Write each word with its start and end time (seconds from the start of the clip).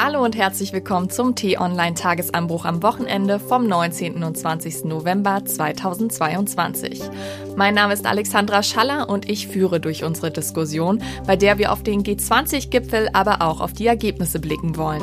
Hallo 0.00 0.24
und 0.24 0.36
herzlich 0.36 0.72
willkommen 0.72 1.10
zum 1.10 1.34
T-Online-Tagesanbruch 1.34 2.64
am 2.64 2.84
Wochenende 2.84 3.40
vom 3.40 3.66
19. 3.66 4.22
und 4.22 4.38
20. 4.38 4.84
November 4.84 5.44
2022. 5.44 7.02
Mein 7.56 7.74
Name 7.74 7.94
ist 7.94 8.06
Alexandra 8.06 8.62
Schaller 8.62 9.08
und 9.08 9.28
ich 9.28 9.48
führe 9.48 9.80
durch 9.80 10.04
unsere 10.04 10.30
Diskussion, 10.30 11.02
bei 11.26 11.34
der 11.34 11.58
wir 11.58 11.72
auf 11.72 11.82
den 11.82 12.04
G20-Gipfel, 12.04 13.08
aber 13.12 13.42
auch 13.42 13.60
auf 13.60 13.72
die 13.72 13.88
Ergebnisse 13.88 14.38
blicken 14.38 14.76
wollen. 14.76 15.02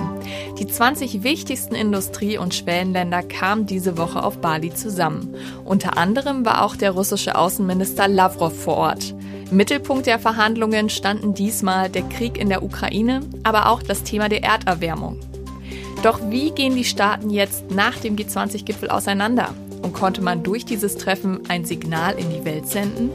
Die 0.59 0.65
20 0.65 1.23
wichtigsten 1.23 1.75
Industrie- 1.75 2.37
und 2.37 2.55
Schwellenländer 2.55 3.21
kamen 3.21 3.65
diese 3.65 3.97
Woche 3.97 4.23
auf 4.23 4.39
Bali 4.39 4.73
zusammen. 4.73 5.35
Unter 5.65 5.97
anderem 5.97 6.45
war 6.45 6.63
auch 6.63 6.77
der 6.77 6.91
russische 6.91 7.37
Außenminister 7.37 8.07
Lavrov 8.07 8.57
vor 8.57 8.77
Ort. 8.77 9.13
Im 9.51 9.57
Mittelpunkt 9.57 10.07
der 10.07 10.17
Verhandlungen 10.17 10.89
standen 10.89 11.35
diesmal 11.35 11.89
der 11.89 12.01
Krieg 12.03 12.37
in 12.37 12.49
der 12.49 12.63
Ukraine, 12.63 13.21
aber 13.43 13.69
auch 13.69 13.83
das 13.83 14.01
Thema 14.01 14.27
der 14.27 14.43
Erderwärmung. 14.43 15.19
Doch 16.01 16.19
wie 16.31 16.49
gehen 16.49 16.75
die 16.75 16.83
Staaten 16.83 17.29
jetzt 17.29 17.69
nach 17.69 17.95
dem 17.97 18.15
G20-Gipfel 18.15 18.89
auseinander? 18.89 19.53
Und 19.83 19.93
konnte 19.93 20.21
man 20.23 20.41
durch 20.41 20.65
dieses 20.65 20.97
Treffen 20.97 21.41
ein 21.47 21.63
Signal 21.63 22.17
in 22.17 22.31
die 22.31 22.43
Welt 22.43 22.67
senden? 22.67 23.11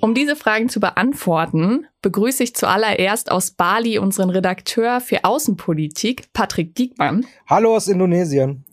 Um 0.00 0.14
diese 0.14 0.34
Fragen 0.34 0.68
zu 0.68 0.80
beantworten, 0.80 1.86
begrüße 2.02 2.42
ich 2.42 2.56
zuallererst 2.56 3.30
aus 3.30 3.52
Bali 3.52 3.98
unseren 3.98 4.30
Redakteur 4.30 5.00
für 5.00 5.24
Außenpolitik, 5.24 6.32
Patrick 6.32 6.74
Diekmann. 6.74 7.26
Hallo 7.46 7.76
aus 7.76 7.86
Indonesien. 7.86 8.64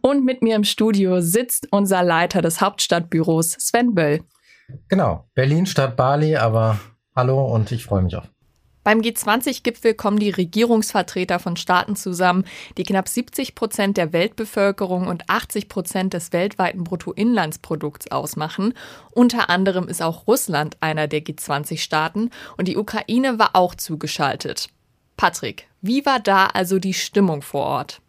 Und 0.00 0.24
mit 0.24 0.40
mir 0.40 0.56
im 0.56 0.64
Studio 0.64 1.20
sitzt 1.20 1.68
unser 1.70 2.02
Leiter 2.02 2.40
des 2.40 2.62
Hauptstadtbüros, 2.62 3.52
Sven 3.58 3.94
Böll. 3.94 4.20
Genau, 4.88 5.28
Berlin 5.34 5.66
statt 5.66 5.96
Bali, 5.96 6.36
aber 6.36 6.78
hallo 7.14 7.44
und 7.44 7.72
ich 7.72 7.84
freue 7.84 8.02
mich 8.02 8.16
auf. 8.16 8.28
Beim 8.88 9.00
G20-Gipfel 9.00 9.92
kommen 9.92 10.18
die 10.18 10.30
Regierungsvertreter 10.30 11.38
von 11.38 11.56
Staaten 11.56 11.94
zusammen, 11.94 12.46
die 12.78 12.84
knapp 12.84 13.06
70 13.06 13.54
Prozent 13.54 13.98
der 13.98 14.14
Weltbevölkerung 14.14 15.08
und 15.08 15.28
80 15.28 15.68
Prozent 15.68 16.14
des 16.14 16.32
weltweiten 16.32 16.84
Bruttoinlandsprodukts 16.84 18.10
ausmachen. 18.10 18.72
Unter 19.10 19.50
anderem 19.50 19.88
ist 19.88 20.00
auch 20.00 20.26
Russland 20.26 20.78
einer 20.80 21.06
der 21.06 21.20
G20-Staaten 21.20 22.30
und 22.56 22.66
die 22.66 22.78
Ukraine 22.78 23.38
war 23.38 23.50
auch 23.56 23.74
zugeschaltet. 23.74 24.70
Patrick, 25.18 25.68
wie 25.82 26.06
war 26.06 26.20
da 26.20 26.46
also 26.46 26.78
die 26.78 26.94
Stimmung 26.94 27.42
vor 27.42 27.66
Ort? 27.66 28.00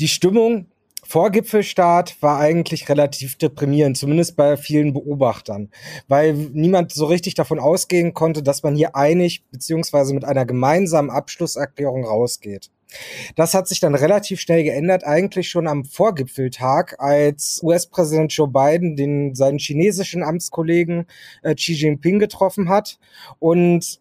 Die 0.00 0.08
Stimmung 0.08 0.66
vor 1.06 1.30
Gipfelstart 1.30 2.20
war 2.22 2.38
eigentlich 2.38 2.88
relativ 2.88 3.36
deprimierend, 3.36 3.96
zumindest 3.96 4.36
bei 4.36 4.56
vielen 4.56 4.92
Beobachtern, 4.92 5.70
weil 6.08 6.32
niemand 6.34 6.92
so 6.92 7.06
richtig 7.06 7.34
davon 7.34 7.58
ausgehen 7.58 8.14
konnte, 8.14 8.42
dass 8.42 8.62
man 8.62 8.74
hier 8.74 8.96
einig 8.96 9.44
beziehungsweise 9.50 10.14
mit 10.14 10.24
einer 10.24 10.46
gemeinsamen 10.46 11.10
Abschlusserklärung 11.10 12.04
rausgeht. 12.04 12.70
Das 13.34 13.54
hat 13.54 13.68
sich 13.68 13.80
dann 13.80 13.94
relativ 13.94 14.40
schnell 14.40 14.62
geändert, 14.62 15.04
eigentlich 15.04 15.48
schon 15.48 15.66
am 15.66 15.84
Vorgipfeltag, 15.84 16.96
als 16.98 17.60
US-Präsident 17.62 18.32
Joe 18.32 18.48
Biden 18.48 18.96
den 18.96 19.34
seinen 19.34 19.58
chinesischen 19.58 20.22
Amtskollegen 20.22 21.06
äh, 21.42 21.54
Xi 21.54 21.72
Jinping 21.72 22.18
getroffen 22.18 22.68
hat 22.68 22.98
und 23.38 24.00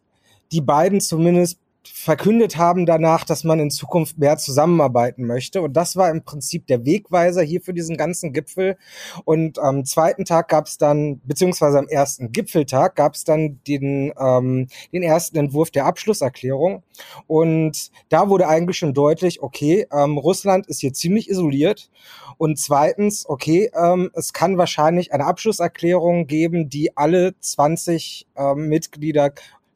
die 0.52 0.62
beiden 0.62 1.02
zumindest 1.02 1.58
verkündet 1.88 2.58
haben 2.58 2.86
danach, 2.86 3.26
dass 3.26 3.44
man 3.44 3.59
in 3.59 3.72
Zukunft 3.72 4.17
mehr 4.17 4.38
zusammenarbeiten 4.38 5.26
möchte. 5.26 5.62
Und 5.62 5.73
das 5.73 5.95
war 5.95 6.09
im 6.09 6.23
Prinzip 6.23 6.67
der 6.67 6.86
Wegweiser 6.86 7.42
hier 7.42 7.62
für 7.62 7.73
diesen 7.73 7.98
ganzen 7.98 8.34
Gipfel. 8.34 8.78
Und 9.25 9.59
am 9.59 9.86
zweiten 9.86 10.25
Tag 10.25 10.50
gab 10.50 10.67
es 10.67 10.78
dann, 10.78 11.22
beziehungsweise 11.25 11.80
am 11.80 11.88
ersten 11.88 12.31
Gipfeltag 12.31 12.95
gab 12.95 13.16
es 13.16 13.23
dann 13.23 13.59
den, 13.67 14.14
ähm, 14.17 14.67
den 14.92 15.03
ersten 15.03 15.38
Entwurf 15.38 15.72
der 15.72 15.86
Abschlusserklärung. 15.86 16.84
Und 17.28 17.92
da 18.09 18.30
wurde 18.30 18.47
eigentlich 18.47 18.78
schon 18.78 18.94
deutlich, 18.94 19.42
okay, 19.42 19.88
ähm, 19.92 20.18
Russland 20.18 20.68
ist 20.68 20.80
hier 20.80 20.94
ziemlich 20.94 21.30
isoliert. 21.30 21.90
Und 22.38 22.59
zweitens, 22.59 23.28
okay, 23.28 23.72
ähm, 23.75 24.09
es 24.13 24.34
kann 24.34 24.57
wahrscheinlich 24.57 25.13
eine 25.13 25.25
Abschlusserklärung 25.25 26.28
geben, 26.28 26.69
die 26.69 26.96
alle 26.97 27.40
20 27.40 28.28
ähm, 28.36 28.68
Mitglieder 28.69 29.31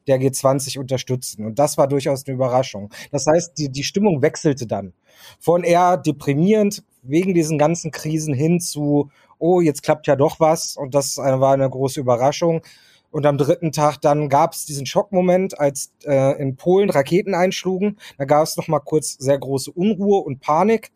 der 0.08 0.20
G20 0.20 0.78
unterstützen. 0.78 1.46
Und 1.46 1.58
das 1.58 1.78
war 1.78 1.86
durchaus 1.86 2.26
eine 2.26 2.34
Überraschung. 2.34 2.90
Das 3.10 3.26
heißt, 3.26 3.56
die, 3.58 3.68
die 3.68 3.84
Stimmung 3.84 4.22
wechselte 4.22 4.66
dann 4.66 4.92
von 5.38 5.64
eher 5.64 5.96
deprimierend 5.96 6.82
wegen 7.02 7.34
diesen 7.34 7.58
ganzen 7.58 7.90
Krisen 7.90 8.34
hin 8.34 8.60
zu, 8.60 9.10
oh, 9.38 9.60
jetzt 9.60 9.82
klappt 9.82 10.06
ja 10.06 10.16
doch 10.16 10.40
was. 10.40 10.76
Und 10.76 10.94
das 10.94 11.18
war 11.18 11.52
eine 11.52 11.68
große 11.68 12.00
Überraschung. 12.00 12.62
Und 13.10 13.24
am 13.26 13.38
dritten 13.38 13.72
Tag 13.72 13.98
dann 14.00 14.28
gab 14.28 14.52
es 14.52 14.66
diesen 14.66 14.84
Schockmoment, 14.84 15.58
als 15.58 15.92
äh, 16.04 16.40
in 16.40 16.56
Polen 16.56 16.90
Raketen 16.90 17.34
einschlugen. 17.34 17.98
Da 18.18 18.24
gab 18.24 18.44
es 18.44 18.56
noch 18.56 18.68
mal 18.68 18.80
kurz 18.80 19.14
sehr 19.14 19.38
große 19.38 19.70
Unruhe 19.72 20.20
und 20.20 20.40
Panik. 20.40 20.92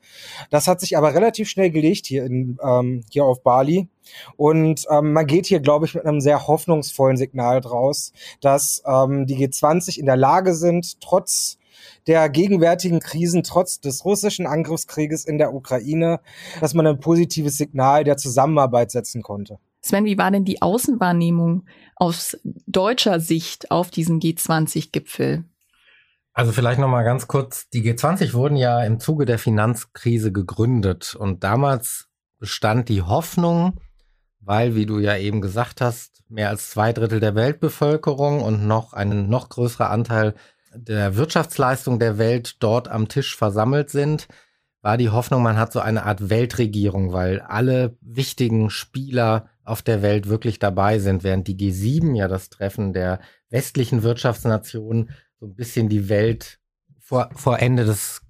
Das 0.50 0.68
hat 0.68 0.80
sich 0.80 0.96
aber 0.96 1.14
relativ 1.14 1.48
schnell 1.48 1.70
gelegt 1.70 2.06
hier 2.06 2.24
in 2.24 2.58
ähm, 2.62 3.02
hier 3.10 3.24
auf 3.24 3.42
Bali. 3.42 3.88
Und 4.36 4.84
ähm, 4.90 5.12
man 5.12 5.26
geht 5.26 5.46
hier, 5.46 5.60
glaube 5.60 5.86
ich, 5.86 5.94
mit 5.94 6.04
einem 6.04 6.20
sehr 6.20 6.46
hoffnungsvollen 6.46 7.16
Signal 7.16 7.60
draus, 7.60 8.12
dass 8.40 8.82
ähm, 8.86 9.26
die 9.26 9.36
G20 9.36 9.98
in 9.98 10.06
der 10.06 10.16
Lage 10.16 10.54
sind, 10.54 11.00
trotz 11.00 11.58
der 12.06 12.28
gegenwärtigen 12.28 13.00
Krisen, 13.00 13.42
trotz 13.42 13.80
des 13.80 14.04
russischen 14.04 14.46
Angriffskrieges 14.46 15.24
in 15.24 15.38
der 15.38 15.54
Ukraine, 15.54 16.20
dass 16.60 16.74
man 16.74 16.86
ein 16.86 17.00
positives 17.00 17.56
Signal 17.56 18.04
der 18.04 18.16
Zusammenarbeit 18.16 18.90
setzen 18.90 19.22
konnte. 19.22 19.58
Sven, 19.82 20.04
wie 20.04 20.16
war 20.16 20.31
denn 20.31 20.44
die 20.44 20.62
Außenwahrnehmung 20.62 21.66
aus 21.97 22.38
deutscher 22.66 23.19
Sicht 23.20 23.70
auf 23.70 23.91
diesen 23.91 24.20
G20-Gipfel? 24.20 25.44
Also 26.32 26.53
vielleicht 26.53 26.78
noch 26.78 26.88
mal 26.88 27.03
ganz 27.03 27.26
kurz: 27.26 27.69
Die 27.70 27.82
G20 27.82 28.32
wurden 28.32 28.56
ja 28.56 28.82
im 28.84 29.00
Zuge 29.00 29.26
der 29.26 29.38
Finanzkrise 29.38 30.32
gegründet 30.32 31.15
und 31.15 31.44
damals 31.44 32.09
bestand 32.38 32.88
die 32.88 33.03
Hoffnung, 33.03 33.81
weil, 34.41 34.75
wie 34.75 34.87
du 34.87 34.98
ja 34.98 35.16
eben 35.16 35.41
gesagt 35.41 35.81
hast, 35.81 36.22
mehr 36.28 36.48
als 36.48 36.71
zwei 36.71 36.92
Drittel 36.92 37.21
der 37.21 37.34
Weltbevölkerung 37.34 38.41
und 38.41 38.66
noch 38.66 38.92
ein 38.94 39.28
noch 39.28 39.48
größerer 39.48 39.91
Anteil 39.91 40.34
der 40.75 41.16
Wirtschaftsleistung 41.16 41.98
der 41.98 42.19
Welt 42.19 42.62
dort 42.62 42.88
am 42.88 43.09
Tisch 43.09 43.37
versammelt 43.37 43.91
sind, 43.91 44.28
war 44.81 44.97
die 44.97 45.10
Hoffnung, 45.10 45.42
man 45.42 45.59
hat 45.59 45.72
so 45.72 45.81
eine 45.81 46.04
Art 46.04 46.31
Weltregierung, 46.31 47.12
weil 47.12 47.41
alle 47.41 47.97
wichtigen 48.00 48.71
Spieler 48.71 49.48
auf 49.64 49.82
der 49.82 50.02
Welt 50.02 50.28
wirklich 50.28 50.58
dabei 50.58 50.98
sind, 50.98 51.24
während 51.24 51.46
die 51.46 51.56
G7 51.56 52.16
ja 52.16 52.28
das 52.28 52.50
Treffen 52.50 52.92
der 52.92 53.20
westlichen 53.50 54.02
Wirtschaftsnationen 54.02 55.10
so 55.38 55.46
ein 55.46 55.54
bisschen 55.54 55.88
die 55.88 56.08
Welt 56.08 56.58
vor, 57.00 57.30
vor 57.34 57.60
Ende 57.60 57.84
des, 57.84 58.22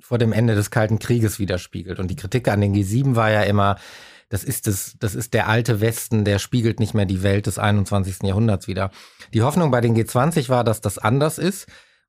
vor 0.00 0.18
dem 0.18 0.32
Ende 0.32 0.54
des 0.54 0.70
Kalten 0.70 0.98
Krieges 0.98 1.38
widerspiegelt. 1.38 1.98
Und 1.98 2.08
die 2.08 2.16
Kritik 2.16 2.48
an 2.48 2.60
den 2.60 2.74
G7 2.74 3.16
war 3.16 3.30
ja 3.30 3.42
immer, 3.42 3.76
das 4.28 4.44
ist 4.44 4.66
das, 4.66 4.96
das 4.98 5.14
ist 5.14 5.34
der 5.34 5.48
alte 5.48 5.80
Westen, 5.80 6.24
der 6.24 6.38
spiegelt 6.38 6.80
nicht 6.80 6.94
mehr 6.94 7.06
die 7.06 7.22
Welt 7.22 7.46
des 7.46 7.58
21. 7.58 8.22
Jahrhunderts 8.22 8.66
wieder. 8.66 8.90
Die 9.32 9.42
Hoffnung 9.42 9.70
bei 9.70 9.80
den 9.80 9.96
G20 9.96 10.48
war, 10.48 10.64
dass 10.64 10.80
das 10.80 10.98
anders 10.98 11.38
ist, 11.38 11.66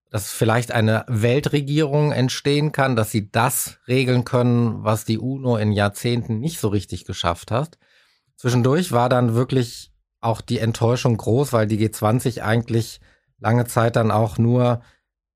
dass 0.10 0.32
vielleicht 0.32 0.72
eine 0.72 1.06
Weltregierung 1.08 2.12
entstehen 2.12 2.72
kann, 2.72 2.96
dass 2.96 3.12
sie 3.12 3.30
das 3.30 3.78
regeln 3.88 4.24
können, 4.24 4.84
was 4.84 5.06
die 5.06 5.20
UNO 5.20 5.58
in 5.58 5.72
Jahrzehnten 5.72 6.40
nicht 6.40 6.60
so 6.60 6.70
richtig 6.70 7.06
geschafft 7.06 7.52
hat. 7.52 7.78
Zwischendurch 8.38 8.92
war 8.92 9.10
dann 9.10 9.36
wirklich 9.36 9.92
auch 10.22 10.42
die 10.42 10.60
Enttäuschung 10.60 11.18
groß, 11.18 11.54
weil 11.54 11.68
die 11.68 11.78
G20 11.78 12.42
eigentlich 12.42 13.02
lange 13.40 13.66
Zeit 13.66 13.96
dann 13.96 14.12
auch 14.12 14.38
nur 14.38 14.82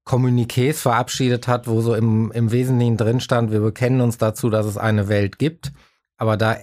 Kommuniqués 0.06 0.74
verabschiedet 0.74 1.48
hat, 1.48 1.68
wo 1.68 1.82
so 1.82 1.94
im, 1.94 2.32
im 2.32 2.52
Wesentlichen 2.52 2.98
drin 2.98 3.20
stand, 3.20 3.52
wir 3.52 3.60
bekennen 3.60 4.02
uns 4.02 4.18
dazu, 4.18 4.50
dass 4.50 4.66
es 4.66 4.78
eine 4.78 5.08
Welt 5.08 5.38
gibt. 5.38 5.72
Aber 6.18 6.38
da 6.38 6.58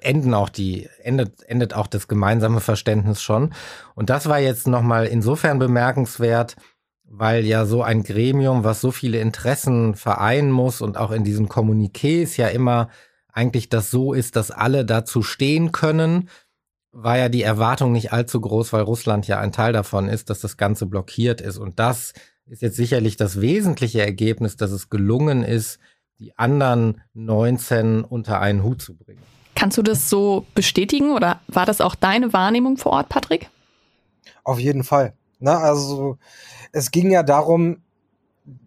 enden 0.00 0.34
auch 0.34 0.48
die, 0.48 0.88
endet, 1.02 1.42
endet 1.44 1.74
auch 1.74 1.86
das 1.86 2.08
gemeinsame 2.08 2.60
Verständnis 2.60 3.22
schon. 3.22 3.52
Und 3.94 4.10
das 4.10 4.28
war 4.28 4.38
jetzt 4.38 4.66
nochmal 4.66 5.06
insofern 5.06 5.58
bemerkenswert, 5.58 6.56
weil 7.04 7.44
ja 7.44 7.64
so 7.64 7.82
ein 7.82 8.02
Gremium, 8.02 8.64
was 8.64 8.80
so 8.80 8.90
viele 8.90 9.20
Interessen 9.20 9.94
vereinen 9.94 10.50
muss 10.50 10.80
und 10.80 10.96
auch 10.96 11.10
in 11.10 11.24
diesen 11.24 11.48
Kommuniqués 11.48 12.36
ja 12.38 12.48
immer 12.48 12.88
eigentlich 13.32 13.68
das 13.68 13.90
so 13.90 14.12
ist, 14.12 14.36
dass 14.36 14.50
alle 14.50 14.84
dazu 14.84 15.22
stehen 15.22 15.72
können, 15.72 16.28
war 16.92 17.18
ja 17.18 17.28
die 17.28 17.42
Erwartung 17.42 17.92
nicht 17.92 18.12
allzu 18.12 18.40
groß, 18.40 18.72
weil 18.72 18.82
Russland 18.82 19.26
ja 19.28 19.38
ein 19.38 19.52
Teil 19.52 19.72
davon 19.72 20.08
ist, 20.08 20.30
dass 20.30 20.40
das 20.40 20.56
Ganze 20.56 20.86
blockiert 20.86 21.40
ist. 21.40 21.58
Und 21.58 21.78
das 21.78 22.12
ist 22.46 22.62
jetzt 22.62 22.76
sicherlich 22.76 23.16
das 23.16 23.40
wesentliche 23.40 24.04
Ergebnis, 24.04 24.56
dass 24.56 24.72
es 24.72 24.90
gelungen 24.90 25.44
ist, 25.44 25.78
die 26.18 26.36
anderen 26.36 27.00
19 27.14 28.02
unter 28.02 28.40
einen 28.40 28.62
Hut 28.62 28.82
zu 28.82 28.96
bringen. 28.96 29.22
Kannst 29.54 29.78
du 29.78 29.82
das 29.82 30.10
so 30.10 30.46
bestätigen 30.54 31.12
oder 31.12 31.40
war 31.48 31.66
das 31.66 31.80
auch 31.80 31.94
deine 31.94 32.32
Wahrnehmung 32.32 32.76
vor 32.76 32.92
Ort, 32.92 33.08
Patrick? 33.08 33.50
Auf 34.42 34.58
jeden 34.58 34.84
Fall. 34.84 35.14
Na, 35.38 35.58
also 35.58 36.18
es 36.72 36.90
ging 36.90 37.10
ja 37.10 37.22
darum, 37.22 37.82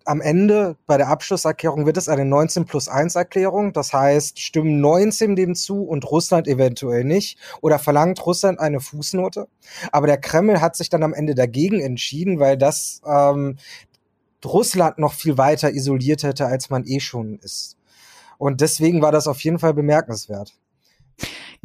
am 0.06 0.22
Ende 0.22 0.76
bei 0.86 0.98
der 0.98 1.08
Abschlusserklärung 1.08 1.86
wird 1.86 1.98
es 1.98 2.10
eine 2.10 2.26
19 2.26 2.66
plus 2.66 2.88
1 2.88 3.16
Erklärung. 3.16 3.74
Das 3.74 3.94
heißt, 3.94 4.40
stimmen 4.40 4.82
19 4.82 5.36
dem 5.36 5.56
zu 5.56 5.84
und 5.84 6.10
Russland 6.10 6.48
eventuell 6.48 7.04
nicht. 7.04 7.38
Oder 7.62 7.80
verlangt 7.80 8.26
Russland 8.26 8.60
eine 8.60 8.80
Fußnote. 8.80 9.48
Aber 9.92 10.08
der 10.08 10.18
Kreml 10.18 10.62
hat 10.62 10.76
sich 10.76 10.90
dann 10.90 11.04
am 11.04 11.14
Ende 11.14 11.36
dagegen 11.36 11.80
entschieden, 11.80 12.40
weil 12.40 12.58
das 12.58 13.02
ähm, 13.06 13.58
Russland 14.46 14.98
noch 14.98 15.14
viel 15.14 15.38
weiter 15.38 15.72
isoliert 15.74 16.24
hätte, 16.24 16.46
als 16.46 16.70
man 16.70 16.86
eh 16.86 17.00
schon 17.00 17.40
ist. 17.40 17.78
Und 18.38 18.62
deswegen 18.62 19.02
war 19.02 19.12
das 19.12 19.28
auf 19.28 19.42
jeden 19.44 19.60
Fall 19.60 19.74
bemerkenswert. 19.74 20.54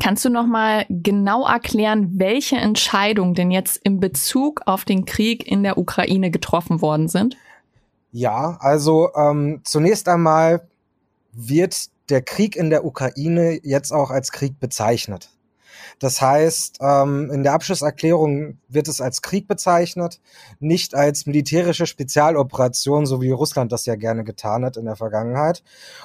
Kannst 0.01 0.25
du 0.25 0.31
noch 0.31 0.47
mal 0.47 0.87
genau 0.89 1.45
erklären, 1.45 2.13
welche 2.15 2.57
Entscheidungen 2.57 3.35
denn 3.35 3.51
jetzt 3.51 3.79
in 3.79 3.99
Bezug 3.99 4.63
auf 4.67 4.85
den 4.85 5.07
Krieg 5.07 5.51
in 5.51 5.65
der 5.65 5.77
Ukraine 5.77 6.31
getroffen 6.31 6.81
worden 6.81 7.09
sind? 7.09 7.37
Ja, 8.13 8.57
also 8.61 9.11
ähm, 9.15 9.61
zunächst 9.65 10.09
einmal 10.09 10.67
wird 11.33 11.91
der 12.09 12.23
Krieg 12.23 12.57
in 12.57 12.71
der 12.71 12.85
Ukraine 12.85 13.61
jetzt 13.63 13.93
auch 13.93 14.11
als 14.11 14.33
Krieg 14.33 14.59
bezeichnet. 14.61 15.31
Das 15.99 16.21
heißt, 16.21 16.79
ähm, 16.81 17.31
in 17.33 17.43
der 17.43 17.53
Abschlusserklärung 17.53 18.59
wird 18.69 18.89
es 18.89 19.01
als 19.01 19.23
Krieg 19.23 19.49
bezeichnet, 19.49 20.21
nicht 20.61 20.95
als 20.95 21.27
militärische 21.27 21.87
Spezialoperation, 21.87 23.07
so 23.07 23.21
wie 23.21 23.31
Russland 23.31 23.73
das 23.73 23.87
ja 23.87 23.97
gerne 23.97 24.25
getan 24.25 24.65
hat 24.65 24.77
in 24.77 24.85
der 24.85 24.97
Vergangenheit. 24.97 25.63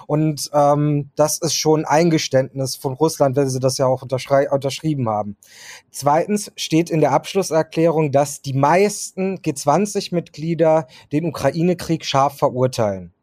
Und 0.08 0.50
ähm, 0.54 1.10
das 1.16 1.40
ist 1.40 1.56
schon 1.56 1.86
ein 1.86 2.04
Eingeständnis 2.04 2.76
von 2.76 2.94
Russland, 2.94 3.36
wenn 3.36 3.50
sie 3.50 3.60
das 3.60 3.78
ja 3.78 3.86
auch 3.86 4.02
unterschrieben 4.02 5.10
haben. 5.10 5.38
Zweitens 5.92 6.52
steht 6.56 6.90
in 6.90 7.00
der 7.00 7.12
Abschlusserklärung, 7.12 8.12
dass 8.12 8.42
die 8.42 8.54
meisten 8.54 9.38
G20-Mitglieder 9.38 10.88
den 11.12 11.26
Ukraine-Krieg 11.26 12.06
scharf 12.06 12.38
verurteilen. 12.38 13.14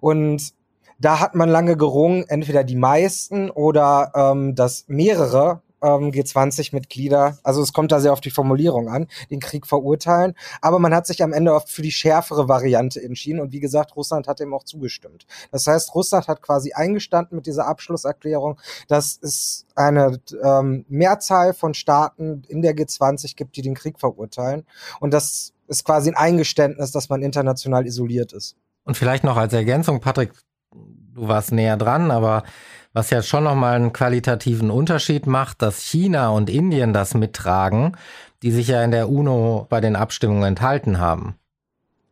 Und 0.00 0.54
da 0.98 1.18
hat 1.18 1.34
man 1.34 1.48
lange 1.48 1.76
gerungen, 1.76 2.24
entweder 2.28 2.62
die 2.62 2.76
meisten 2.76 3.50
oder 3.50 4.12
ähm, 4.14 4.54
dass 4.54 4.84
mehrere 4.86 5.62
ähm, 5.82 6.10
G20-Mitglieder, 6.10 7.38
also 7.42 7.62
es 7.62 7.72
kommt 7.72 7.92
da 7.92 8.00
sehr 8.00 8.12
auf 8.12 8.20
die 8.20 8.30
Formulierung 8.30 8.88
an, 8.88 9.08
den 9.30 9.40
Krieg 9.40 9.66
verurteilen. 9.66 10.34
Aber 10.60 10.78
man 10.78 10.94
hat 10.94 11.06
sich 11.06 11.22
am 11.22 11.32
Ende 11.32 11.54
oft 11.54 11.68
für 11.68 11.82
die 11.82 11.92
schärfere 11.92 12.48
Variante 12.48 13.02
entschieden. 13.02 13.40
Und 13.40 13.52
wie 13.52 13.60
gesagt, 13.60 13.96
Russland 13.96 14.28
hat 14.28 14.40
dem 14.40 14.54
auch 14.54 14.64
zugestimmt. 14.64 15.26
Das 15.50 15.66
heißt, 15.66 15.94
Russland 15.94 16.28
hat 16.28 16.42
quasi 16.42 16.72
eingestanden 16.72 17.36
mit 17.36 17.46
dieser 17.46 17.66
Abschlusserklärung, 17.66 18.60
dass 18.88 19.18
es 19.20 19.66
eine 19.74 20.20
ähm, 20.42 20.84
Mehrzahl 20.88 21.54
von 21.54 21.74
Staaten 21.74 22.42
in 22.48 22.62
der 22.62 22.74
G20 22.74 23.36
gibt, 23.36 23.56
die 23.56 23.62
den 23.62 23.74
Krieg 23.74 23.98
verurteilen. 23.98 24.64
Und 25.00 25.12
das 25.12 25.52
ist 25.68 25.84
quasi 25.84 26.10
ein 26.10 26.16
Eingeständnis, 26.16 26.92
dass 26.92 27.08
man 27.08 27.22
international 27.22 27.86
isoliert 27.86 28.32
ist. 28.32 28.56
Und 28.84 28.96
vielleicht 28.96 29.24
noch 29.24 29.36
als 29.36 29.52
Ergänzung, 29.52 30.00
Patrick, 30.00 30.32
du 31.14 31.28
warst 31.28 31.52
näher 31.52 31.76
dran, 31.76 32.10
aber 32.10 32.44
was 32.92 33.10
ja 33.10 33.22
schon 33.22 33.44
nochmal 33.44 33.76
einen 33.76 33.92
qualitativen 33.92 34.70
Unterschied 34.70 35.26
macht, 35.26 35.62
dass 35.62 35.82
China 35.82 36.30
und 36.30 36.50
Indien 36.50 36.92
das 36.92 37.14
mittragen, 37.14 37.96
die 38.42 38.50
sich 38.50 38.68
ja 38.68 38.82
in 38.82 38.90
der 38.90 39.08
UNO 39.08 39.66
bei 39.68 39.80
den 39.80 39.96
Abstimmungen 39.96 40.44
enthalten 40.44 40.98
haben. 40.98 41.36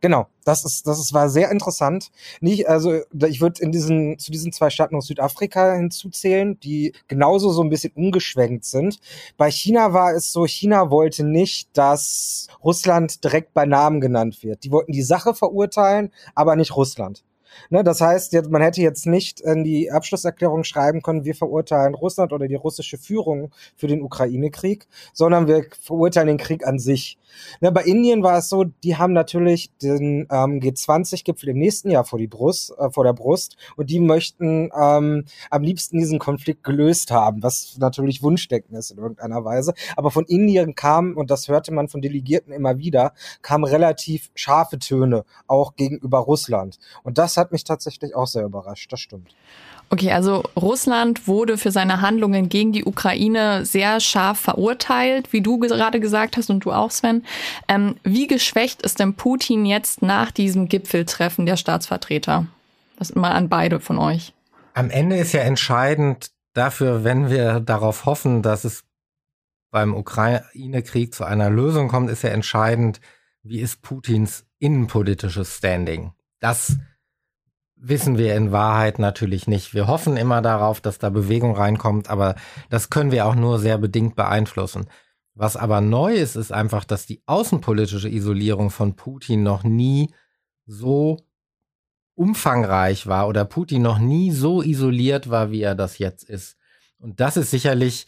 Genau, 0.03 0.25
das 0.45 0.65
ist, 0.65 0.87
das 0.87 0.99
ist, 0.99 1.13
war 1.13 1.29
sehr 1.29 1.51
interessant. 1.51 2.09
Nicht, 2.39 2.67
also 2.67 3.01
ich 3.27 3.39
würde 3.39 3.61
in 3.61 3.71
diesen, 3.71 4.17
zu 4.17 4.31
diesen 4.31 4.51
zwei 4.51 4.71
Staaten 4.71 4.95
aus 4.95 5.05
Südafrika 5.05 5.75
hinzuzählen, 5.75 6.59
die 6.59 6.93
genauso 7.07 7.51
so 7.51 7.61
ein 7.61 7.69
bisschen 7.69 7.93
umgeschwenkt 7.93 8.65
sind. 8.65 8.97
Bei 9.37 9.51
China 9.51 9.93
war 9.93 10.15
es 10.15 10.31
so, 10.31 10.47
China 10.47 10.89
wollte 10.89 11.23
nicht, 11.23 11.69
dass 11.77 12.47
Russland 12.63 13.23
direkt 13.23 13.53
bei 13.53 13.67
Namen 13.67 14.01
genannt 14.01 14.41
wird. 14.41 14.63
Die 14.63 14.71
wollten 14.71 14.91
die 14.91 15.03
Sache 15.03 15.35
verurteilen, 15.35 16.11
aber 16.33 16.55
nicht 16.55 16.75
Russland. 16.75 17.23
Ne, 17.69 17.83
das 17.83 18.01
heißt, 18.01 18.33
man 18.49 18.61
hätte 18.61 18.81
jetzt 18.81 19.05
nicht 19.05 19.39
in 19.41 19.63
die 19.63 19.91
Abschlusserklärung 19.91 20.63
schreiben 20.63 21.01
können, 21.01 21.25
wir 21.25 21.35
verurteilen 21.35 21.95
Russland 21.95 22.33
oder 22.33 22.47
die 22.47 22.55
russische 22.55 22.97
Führung 22.97 23.51
für 23.75 23.87
den 23.87 24.01
Ukraine-Krieg, 24.01 24.87
sondern 25.13 25.47
wir 25.47 25.65
verurteilen 25.79 26.27
den 26.27 26.37
Krieg 26.37 26.65
an 26.65 26.79
sich. 26.79 27.17
Ne, 27.59 27.71
bei 27.71 27.83
Indien 27.83 28.23
war 28.23 28.37
es 28.37 28.49
so, 28.49 28.63
die 28.63 28.97
haben 28.97 29.13
natürlich 29.13 29.71
den 29.77 30.27
ähm, 30.31 30.59
G20-Gipfel 30.59 31.49
im 31.49 31.57
nächsten 31.57 31.89
Jahr 31.89 32.03
vor 32.03 32.19
die 32.19 32.27
Brust, 32.27 32.73
äh, 32.77 32.89
vor 32.89 33.03
der 33.03 33.13
Brust 33.13 33.57
und 33.75 33.89
die 33.89 33.99
möchten 33.99 34.69
ähm, 34.79 35.25
am 35.49 35.63
liebsten 35.63 35.97
diesen 35.97 36.19
Konflikt 36.19 36.63
gelöst 36.63 37.11
haben, 37.11 37.43
was 37.43 37.77
natürlich 37.77 38.23
Wunschdenken 38.23 38.75
ist 38.75 38.91
in 38.91 38.97
irgendeiner 38.97 39.43
Weise. 39.45 39.73
Aber 39.95 40.11
von 40.11 40.25
Indien 40.25 40.75
kam, 40.75 41.15
und 41.17 41.31
das 41.31 41.47
hörte 41.47 41.73
man 41.73 41.87
von 41.87 42.01
Delegierten 42.01 42.53
immer 42.53 42.77
wieder, 42.77 43.13
kamen 43.41 43.63
relativ 43.63 44.31
scharfe 44.35 44.79
Töne 44.79 45.25
auch 45.47 45.75
gegenüber 45.75 46.19
Russland. 46.19 46.79
Und 47.03 47.17
das 47.17 47.37
hat 47.37 47.51
mich 47.51 47.63
tatsächlich 47.63 48.15
auch 48.15 48.27
sehr 48.27 48.43
überrascht, 48.43 48.91
das 48.91 48.99
stimmt. 48.99 49.35
Okay, 49.93 50.13
also 50.13 50.43
Russland 50.55 51.27
wurde 51.27 51.57
für 51.57 51.69
seine 51.69 51.99
Handlungen 51.99 52.47
gegen 52.47 52.71
die 52.71 52.85
Ukraine 52.85 53.65
sehr 53.65 53.99
scharf 53.99 54.39
verurteilt, 54.39 55.33
wie 55.33 55.41
du 55.41 55.59
gerade 55.59 55.99
gesagt 55.99 56.37
hast 56.37 56.49
und 56.49 56.63
du 56.63 56.71
auch, 56.71 56.91
Sven. 56.91 57.25
Ähm, 57.67 57.97
wie 58.05 58.27
geschwächt 58.27 58.81
ist 58.83 59.01
denn 59.01 59.15
Putin 59.15 59.65
jetzt 59.65 60.01
nach 60.01 60.31
diesem 60.31 60.69
Gipfeltreffen 60.69 61.45
der 61.45 61.57
Staatsvertreter? 61.57 62.47
Das 62.97 63.13
mal 63.15 63.31
an 63.31 63.49
beide 63.49 63.81
von 63.81 63.97
euch. 63.97 64.33
Am 64.75 64.89
Ende 64.89 65.17
ist 65.17 65.33
ja 65.33 65.41
entscheidend 65.41 66.31
dafür, 66.53 67.03
wenn 67.03 67.29
wir 67.29 67.59
darauf 67.59 68.05
hoffen, 68.05 68.41
dass 68.41 68.63
es 68.63 68.85
beim 69.71 69.93
Ukraine-Krieg 69.93 71.13
zu 71.13 71.25
einer 71.25 71.49
Lösung 71.49 71.89
kommt, 71.89 72.09
ist 72.09 72.23
ja 72.23 72.29
entscheidend, 72.29 73.01
wie 73.43 73.59
ist 73.59 73.81
Putins 73.81 74.45
innenpolitisches 74.57 75.57
Standing. 75.57 76.13
Das 76.39 76.77
wissen 77.81 78.17
wir 78.17 78.35
in 78.35 78.51
Wahrheit 78.51 78.99
natürlich 78.99 79.47
nicht. 79.47 79.73
Wir 79.73 79.87
hoffen 79.87 80.15
immer 80.15 80.41
darauf, 80.41 80.81
dass 80.81 80.99
da 80.99 81.09
Bewegung 81.09 81.55
reinkommt, 81.55 82.09
aber 82.09 82.35
das 82.69 82.89
können 82.89 83.11
wir 83.11 83.25
auch 83.25 83.35
nur 83.35 83.59
sehr 83.59 83.79
bedingt 83.79 84.15
beeinflussen. 84.15 84.85
Was 85.33 85.57
aber 85.57 85.81
neu 85.81 86.13
ist, 86.13 86.35
ist 86.35 86.51
einfach, 86.51 86.85
dass 86.85 87.07
die 87.07 87.23
außenpolitische 87.25 88.09
Isolierung 88.09 88.69
von 88.69 88.95
Putin 88.95 89.41
noch 89.41 89.63
nie 89.63 90.13
so 90.67 91.17
umfangreich 92.13 93.07
war 93.07 93.27
oder 93.27 93.45
Putin 93.45 93.81
noch 93.81 93.97
nie 93.97 94.31
so 94.31 94.61
isoliert 94.61 95.29
war, 95.29 95.49
wie 95.49 95.61
er 95.61 95.73
das 95.73 95.97
jetzt 95.97 96.23
ist. 96.23 96.57
Und 96.99 97.19
das 97.19 97.35
ist 97.35 97.49
sicherlich 97.49 98.05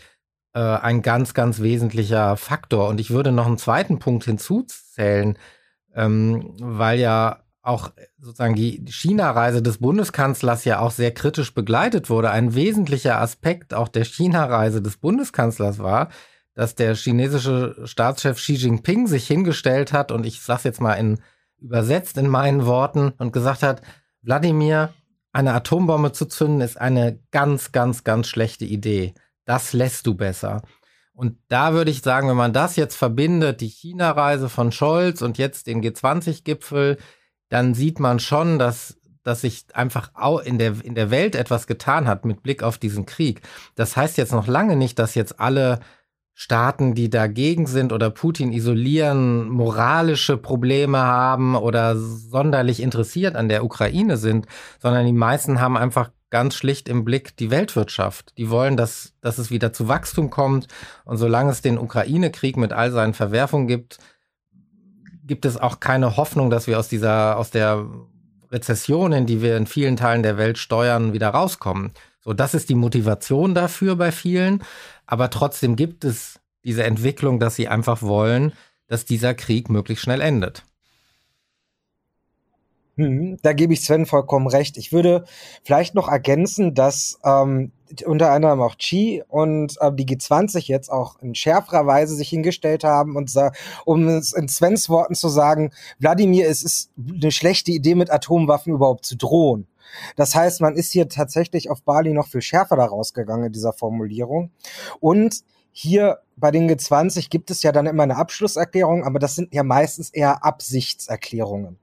äh, 0.53 0.59
ein 0.59 1.01
ganz, 1.01 1.33
ganz 1.33 1.61
wesentlicher 1.61 2.37
Faktor. 2.37 2.89
Und 2.89 2.99
ich 2.99 3.09
würde 3.09 3.31
noch 3.31 3.47
einen 3.47 3.57
zweiten 3.57 3.97
Punkt 3.97 4.25
hinzuzählen, 4.25 5.39
ähm, 5.95 6.53
weil 6.59 6.99
ja 6.99 7.42
auch 7.63 7.91
sozusagen 8.19 8.55
die 8.55 8.85
China-Reise 8.87 9.61
des 9.61 9.79
Bundeskanzlers 9.79 10.65
ja 10.65 10.79
auch 10.79 10.91
sehr 10.91 11.13
kritisch 11.13 11.53
begleitet 11.53 12.09
wurde. 12.09 12.29
Ein 12.29 12.53
wesentlicher 12.53 13.19
Aspekt 13.19 13.73
auch 13.73 13.87
der 13.87 14.03
China-Reise 14.03 14.81
des 14.81 14.97
Bundeskanzlers 14.97 15.79
war, 15.79 16.09
dass 16.53 16.75
der 16.75 16.93
chinesische 16.93 17.75
Staatschef 17.85 18.37
Xi 18.37 18.53
Jinping 18.55 19.07
sich 19.07 19.25
hingestellt 19.25 19.93
hat 19.93 20.11
und 20.11 20.25
ich 20.25 20.41
sage 20.41 20.63
jetzt 20.65 20.81
mal 20.81 20.93
in 20.93 21.19
übersetzt 21.63 22.17
in 22.17 22.27
meinen 22.27 22.65
Worten 22.65 23.13
und 23.17 23.31
gesagt 23.31 23.63
hat, 23.63 23.81
Wladimir, 24.21 24.93
eine 25.31 25.53
Atombombe 25.53 26.11
zu 26.11 26.25
zünden 26.25 26.61
ist 26.61 26.79
eine 26.79 27.19
ganz, 27.31 27.71
ganz, 27.71 28.03
ganz 28.03 28.27
schlechte 28.27 28.65
Idee. 28.65 29.13
Das 29.45 29.71
lässt 29.73 30.05
du 30.05 30.13
besser. 30.13 30.61
Und 31.13 31.37
da 31.47 31.73
würde 31.73 31.89
ich 31.89 32.01
sagen, 32.01 32.27
wenn 32.27 32.37
man 32.37 32.53
das 32.53 32.75
jetzt 32.75 32.95
verbindet, 32.95 33.61
die 33.61 33.69
China-Reise 33.69 34.49
von 34.49 34.71
Scholz 34.71 35.21
und 35.21 35.37
jetzt 35.37 35.67
den 35.67 35.81
G20-Gipfel, 35.81 36.97
dann 37.53 37.75
sieht 37.75 37.99
man 37.99 38.19
schon, 38.19 38.57
dass 38.57 38.97
dass 39.23 39.39
sich 39.39 39.67
einfach 39.73 40.11
auch 40.15 40.39
in 40.41 40.57
der, 40.57 40.83
in 40.83 40.95
der 40.95 41.09
Welt 41.09 41.35
etwas 41.35 41.65
getan 41.65 42.09
hat 42.09 42.25
mit 42.25 42.43
Blick 42.43 42.61
auf 42.61 42.77
diesen 42.77 43.05
Krieg. 43.05 43.41
Das 43.75 43.95
heißt 43.95 44.17
jetzt 44.17 44.33
noch 44.33 44.47
lange 44.47 44.75
nicht, 44.75 44.99
dass 44.99 45.15
jetzt 45.15 45.39
alle 45.39 45.79
Staaten, 46.33 46.93
die 46.93 47.09
dagegen 47.09 47.65
sind 47.65 47.93
oder 47.93 48.09
Putin 48.09 48.51
isolieren, 48.51 49.47
moralische 49.47 50.35
Probleme 50.35 50.97
haben 50.97 51.55
oder 51.55 51.95
sonderlich 51.95 52.81
interessiert 52.81 53.37
an 53.37 53.47
der 53.47 53.63
Ukraine 53.63 54.17
sind, 54.17 54.47
sondern 54.81 55.05
die 55.05 55.13
meisten 55.13 55.61
haben 55.61 55.77
einfach 55.77 56.11
ganz 56.31 56.55
schlicht 56.55 56.89
im 56.89 57.05
Blick 57.05 57.37
die 57.37 57.51
Weltwirtschaft. 57.51 58.35
Die 58.39 58.49
wollen, 58.49 58.75
dass, 58.75 59.13
dass 59.21 59.37
es 59.37 59.51
wieder 59.51 59.71
zu 59.71 59.87
Wachstum 59.87 60.31
kommt. 60.31 60.67
Und 61.05 61.17
solange 61.17 61.51
es 61.51 61.61
den 61.61 61.77
Ukraine-Krieg 61.77 62.57
mit 62.57 62.73
all 62.73 62.91
seinen 62.91 63.13
Verwerfungen 63.13 63.67
gibt, 63.67 63.99
gibt 65.25 65.45
es 65.45 65.57
auch 65.57 65.79
keine 65.79 66.17
Hoffnung, 66.17 66.49
dass 66.49 66.67
wir 66.67 66.79
aus 66.79 66.87
dieser, 66.87 67.37
aus 67.37 67.49
der 67.49 67.85
Rezession, 68.51 69.11
in 69.11 69.25
die 69.25 69.41
wir 69.41 69.57
in 69.57 69.67
vielen 69.67 69.97
Teilen 69.97 70.23
der 70.23 70.37
Welt 70.37 70.57
steuern, 70.57 71.13
wieder 71.13 71.29
rauskommen. 71.29 71.91
So, 72.21 72.33
das 72.33 72.53
ist 72.53 72.69
die 72.69 72.75
Motivation 72.75 73.53
dafür 73.53 73.95
bei 73.95 74.11
vielen. 74.11 74.63
Aber 75.05 75.29
trotzdem 75.29 75.75
gibt 75.75 76.05
es 76.05 76.39
diese 76.63 76.83
Entwicklung, 76.83 77.39
dass 77.39 77.55
sie 77.55 77.67
einfach 77.67 78.01
wollen, 78.01 78.53
dass 78.87 79.05
dieser 79.05 79.33
Krieg 79.33 79.69
möglichst 79.69 80.03
schnell 80.03 80.21
endet. 80.21 80.63
Hm, 82.95 83.39
da 83.41 83.53
gebe 83.53 83.73
ich 83.73 83.81
Sven 83.81 84.05
vollkommen 84.05 84.47
recht. 84.47 84.77
Ich 84.77 84.93
würde 84.93 85.25
vielleicht 85.63 85.95
noch 85.95 86.07
ergänzen, 86.07 86.75
dass 86.75 87.19
ähm, 87.25 87.71
unter 88.05 88.31
anderem 88.31 88.61
auch 88.61 88.75
Chi 88.75 89.23
und 89.27 89.77
äh, 89.79 89.91
die 89.93 90.05
G20 90.05 90.67
jetzt 90.67 90.89
auch 90.89 91.19
in 91.21 91.35
schärferer 91.35 91.85
Weise 91.85 92.15
sich 92.15 92.29
hingestellt 92.29 92.83
haben 92.83 93.15
und 93.15 93.31
um 93.85 94.07
es 94.07 94.33
in 94.33 94.47
Svens 94.47 94.89
Worten 94.89 95.15
zu 95.15 95.29
sagen, 95.29 95.71
Wladimir, 95.99 96.47
es 96.49 96.63
ist 96.63 96.91
eine 96.97 97.31
schlechte 97.31 97.71
Idee, 97.71 97.95
mit 97.95 98.11
Atomwaffen 98.11 98.73
überhaupt 98.73 99.05
zu 99.05 99.15
drohen. 99.17 99.67
Das 100.15 100.33
heißt, 100.35 100.61
man 100.61 100.75
ist 100.75 100.91
hier 100.91 101.07
tatsächlich 101.07 101.69
auf 101.69 101.83
Bali 101.83 102.13
noch 102.13 102.27
viel 102.27 102.41
schärfer 102.41 102.75
da 102.77 102.85
rausgegangen 102.85 103.47
in 103.47 103.51
dieser 103.51 103.73
Formulierung. 103.73 104.51
Und 104.99 105.43
hier 105.75 106.19
bei 106.35 106.51
den 106.51 106.69
G20 106.69 107.29
gibt 107.29 107.49
es 107.51 107.63
ja 107.63 107.71
dann 107.71 107.87
immer 107.87 108.03
eine 108.03 108.15
Abschlusserklärung, 108.15 109.03
aber 109.03 109.19
das 109.19 109.35
sind 109.35 109.53
ja 109.53 109.63
meistens 109.63 110.11
eher 110.11 110.45
Absichtserklärungen. 110.45 111.79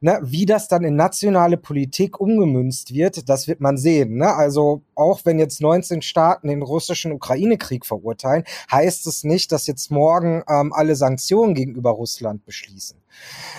Ne, 0.00 0.18
wie 0.22 0.46
das 0.46 0.68
dann 0.68 0.84
in 0.84 0.96
nationale 0.96 1.56
Politik 1.56 2.20
umgemünzt 2.20 2.94
wird, 2.94 3.28
das 3.28 3.46
wird 3.46 3.60
man 3.60 3.76
sehen. 3.76 4.16
Ne? 4.16 4.32
Also 4.34 4.82
auch 4.94 5.20
wenn 5.24 5.38
jetzt 5.38 5.60
19 5.60 6.02
Staaten 6.02 6.48
den 6.48 6.62
russischen 6.62 7.12
Ukraine-Krieg 7.12 7.84
verurteilen, 7.84 8.44
heißt 8.70 9.06
es 9.06 9.24
nicht, 9.24 9.52
dass 9.52 9.66
jetzt 9.66 9.90
morgen 9.90 10.42
ähm, 10.48 10.72
alle 10.72 10.96
Sanktionen 10.96 11.54
gegenüber 11.54 11.90
Russland 11.90 12.44
beschließen. 12.44 12.99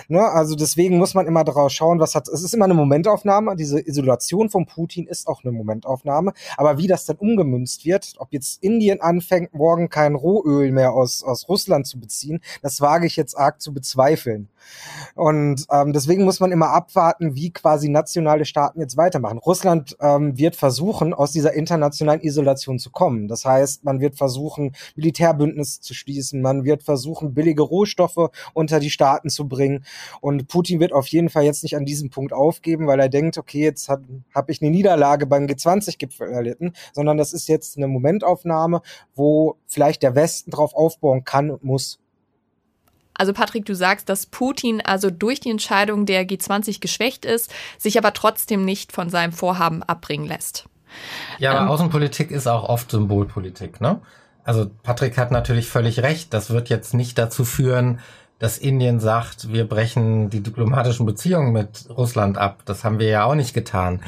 Ne? 0.08 0.20
Also 0.20 0.54
deswegen 0.54 0.98
muss 0.98 1.14
man 1.14 1.26
immer 1.26 1.44
darauf 1.44 1.70
schauen, 1.70 2.00
was 2.00 2.14
hat. 2.14 2.28
Es 2.28 2.42
ist 2.42 2.54
immer 2.54 2.64
eine 2.66 2.74
Momentaufnahme. 2.74 3.56
Diese 3.56 3.80
Isolation 3.80 4.50
von 4.50 4.66
Putin 4.66 5.06
ist 5.06 5.26
auch 5.26 5.44
eine 5.44 5.52
Momentaufnahme. 5.52 6.32
Aber 6.56 6.78
wie 6.78 6.86
das 6.86 7.06
dann 7.06 7.16
umgemünzt 7.16 7.84
wird, 7.84 8.14
ob 8.18 8.32
jetzt 8.32 8.62
Indien 8.62 9.00
anfängt, 9.00 9.54
morgen 9.54 9.88
kein 9.88 10.14
Rohöl 10.14 10.72
mehr 10.72 10.92
aus, 10.92 11.22
aus 11.22 11.48
Russland 11.48 11.86
zu 11.86 11.98
beziehen, 11.98 12.40
das 12.62 12.80
wage 12.80 13.06
ich 13.06 13.16
jetzt 13.16 13.36
arg 13.36 13.60
zu 13.60 13.72
bezweifeln. 13.72 14.48
Und 15.14 15.66
ähm, 15.70 15.92
deswegen 15.92 16.24
muss 16.24 16.40
man 16.40 16.52
immer 16.52 16.70
abwarten, 16.70 17.34
wie 17.34 17.50
quasi 17.52 17.88
nationale 17.88 18.44
Staaten 18.44 18.80
jetzt 18.80 18.96
weitermachen. 18.96 19.38
Russland 19.38 19.96
ähm, 20.00 20.36
wird 20.38 20.56
versuchen, 20.56 21.14
aus 21.14 21.32
dieser 21.32 21.52
internationalen 21.54 22.20
Isolation 22.20 22.78
zu 22.78 22.90
kommen. 22.90 23.28
Das 23.28 23.44
heißt, 23.44 23.84
man 23.84 24.00
wird 24.00 24.16
versuchen, 24.16 24.74
Militärbündnisse 24.96 25.80
zu 25.80 25.94
schließen, 25.94 26.40
man 26.42 26.64
wird 26.64 26.82
versuchen, 26.82 27.34
billige 27.34 27.62
Rohstoffe 27.62 28.30
unter 28.54 28.80
die 28.80 28.90
Staaten 28.90 29.28
zu 29.28 29.41
bringen. 29.44 29.84
Und 30.20 30.48
Putin 30.48 30.80
wird 30.80 30.92
auf 30.92 31.06
jeden 31.08 31.28
Fall 31.28 31.44
jetzt 31.44 31.62
nicht 31.62 31.76
an 31.76 31.84
diesem 31.84 32.10
Punkt 32.10 32.32
aufgeben, 32.32 32.86
weil 32.86 33.00
er 33.00 33.08
denkt, 33.08 33.38
okay, 33.38 33.62
jetzt 33.62 33.88
habe 33.88 34.04
ich 34.48 34.62
eine 34.62 34.70
Niederlage 34.70 35.26
beim 35.26 35.46
G20-Gipfel 35.46 36.30
erlitten, 36.30 36.72
sondern 36.92 37.16
das 37.16 37.32
ist 37.32 37.48
jetzt 37.48 37.76
eine 37.76 37.88
Momentaufnahme, 37.88 38.82
wo 39.14 39.56
vielleicht 39.66 40.02
der 40.02 40.14
Westen 40.14 40.50
drauf 40.50 40.74
aufbauen 40.74 41.24
kann 41.24 41.50
und 41.50 41.64
muss. 41.64 41.98
Also 43.14 43.32
Patrick, 43.32 43.66
du 43.66 43.74
sagst, 43.74 44.08
dass 44.08 44.26
Putin 44.26 44.80
also 44.80 45.10
durch 45.10 45.40
die 45.40 45.50
Entscheidung 45.50 46.06
der 46.06 46.26
G20 46.26 46.80
geschwächt 46.80 47.24
ist, 47.24 47.52
sich 47.78 47.98
aber 47.98 48.12
trotzdem 48.12 48.64
nicht 48.64 48.92
von 48.92 49.10
seinem 49.10 49.32
Vorhaben 49.32 49.82
abbringen 49.82 50.26
lässt. 50.26 50.66
Ja, 51.38 51.52
aber 51.52 51.60
ähm, 51.62 51.68
Außenpolitik 51.68 52.30
ist 52.30 52.46
auch 52.46 52.68
oft 52.68 52.90
Symbolpolitik, 52.90 53.80
ne? 53.80 54.00
Also 54.44 54.68
Patrick 54.82 55.16
hat 55.18 55.30
natürlich 55.30 55.68
völlig 55.68 56.02
recht. 56.02 56.34
Das 56.34 56.50
wird 56.50 56.68
jetzt 56.68 56.94
nicht 56.94 57.16
dazu 57.16 57.44
führen, 57.44 58.00
dass 58.42 58.58
Indien 58.58 58.98
sagt, 58.98 59.52
wir 59.52 59.68
brechen 59.68 60.28
die 60.28 60.40
diplomatischen 60.40 61.06
Beziehungen 61.06 61.52
mit 61.52 61.86
Russland 61.88 62.38
ab. 62.38 62.62
Das 62.64 62.82
haben 62.82 62.98
wir 62.98 63.06
ja 63.06 63.22
auch 63.22 63.36
nicht 63.36 63.54
getan. 63.54 64.00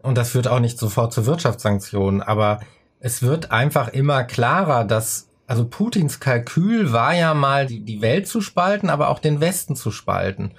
Und 0.00 0.16
das 0.16 0.30
führt 0.30 0.46
auch 0.46 0.60
nicht 0.60 0.78
sofort 0.78 1.12
zu 1.12 1.26
Wirtschaftssanktionen. 1.26 2.22
Aber 2.22 2.60
es 3.00 3.20
wird 3.20 3.50
einfach 3.50 3.88
immer 3.88 4.22
klarer, 4.22 4.84
dass 4.84 5.28
also 5.48 5.66
Putins 5.66 6.20
Kalkül 6.20 6.92
war 6.92 7.16
ja 7.16 7.34
mal, 7.34 7.66
die, 7.66 7.80
die 7.80 8.00
Welt 8.00 8.28
zu 8.28 8.42
spalten, 8.42 8.90
aber 8.90 9.08
auch 9.08 9.18
den 9.18 9.40
Westen 9.40 9.74
zu 9.74 9.90
spalten. 9.90 10.52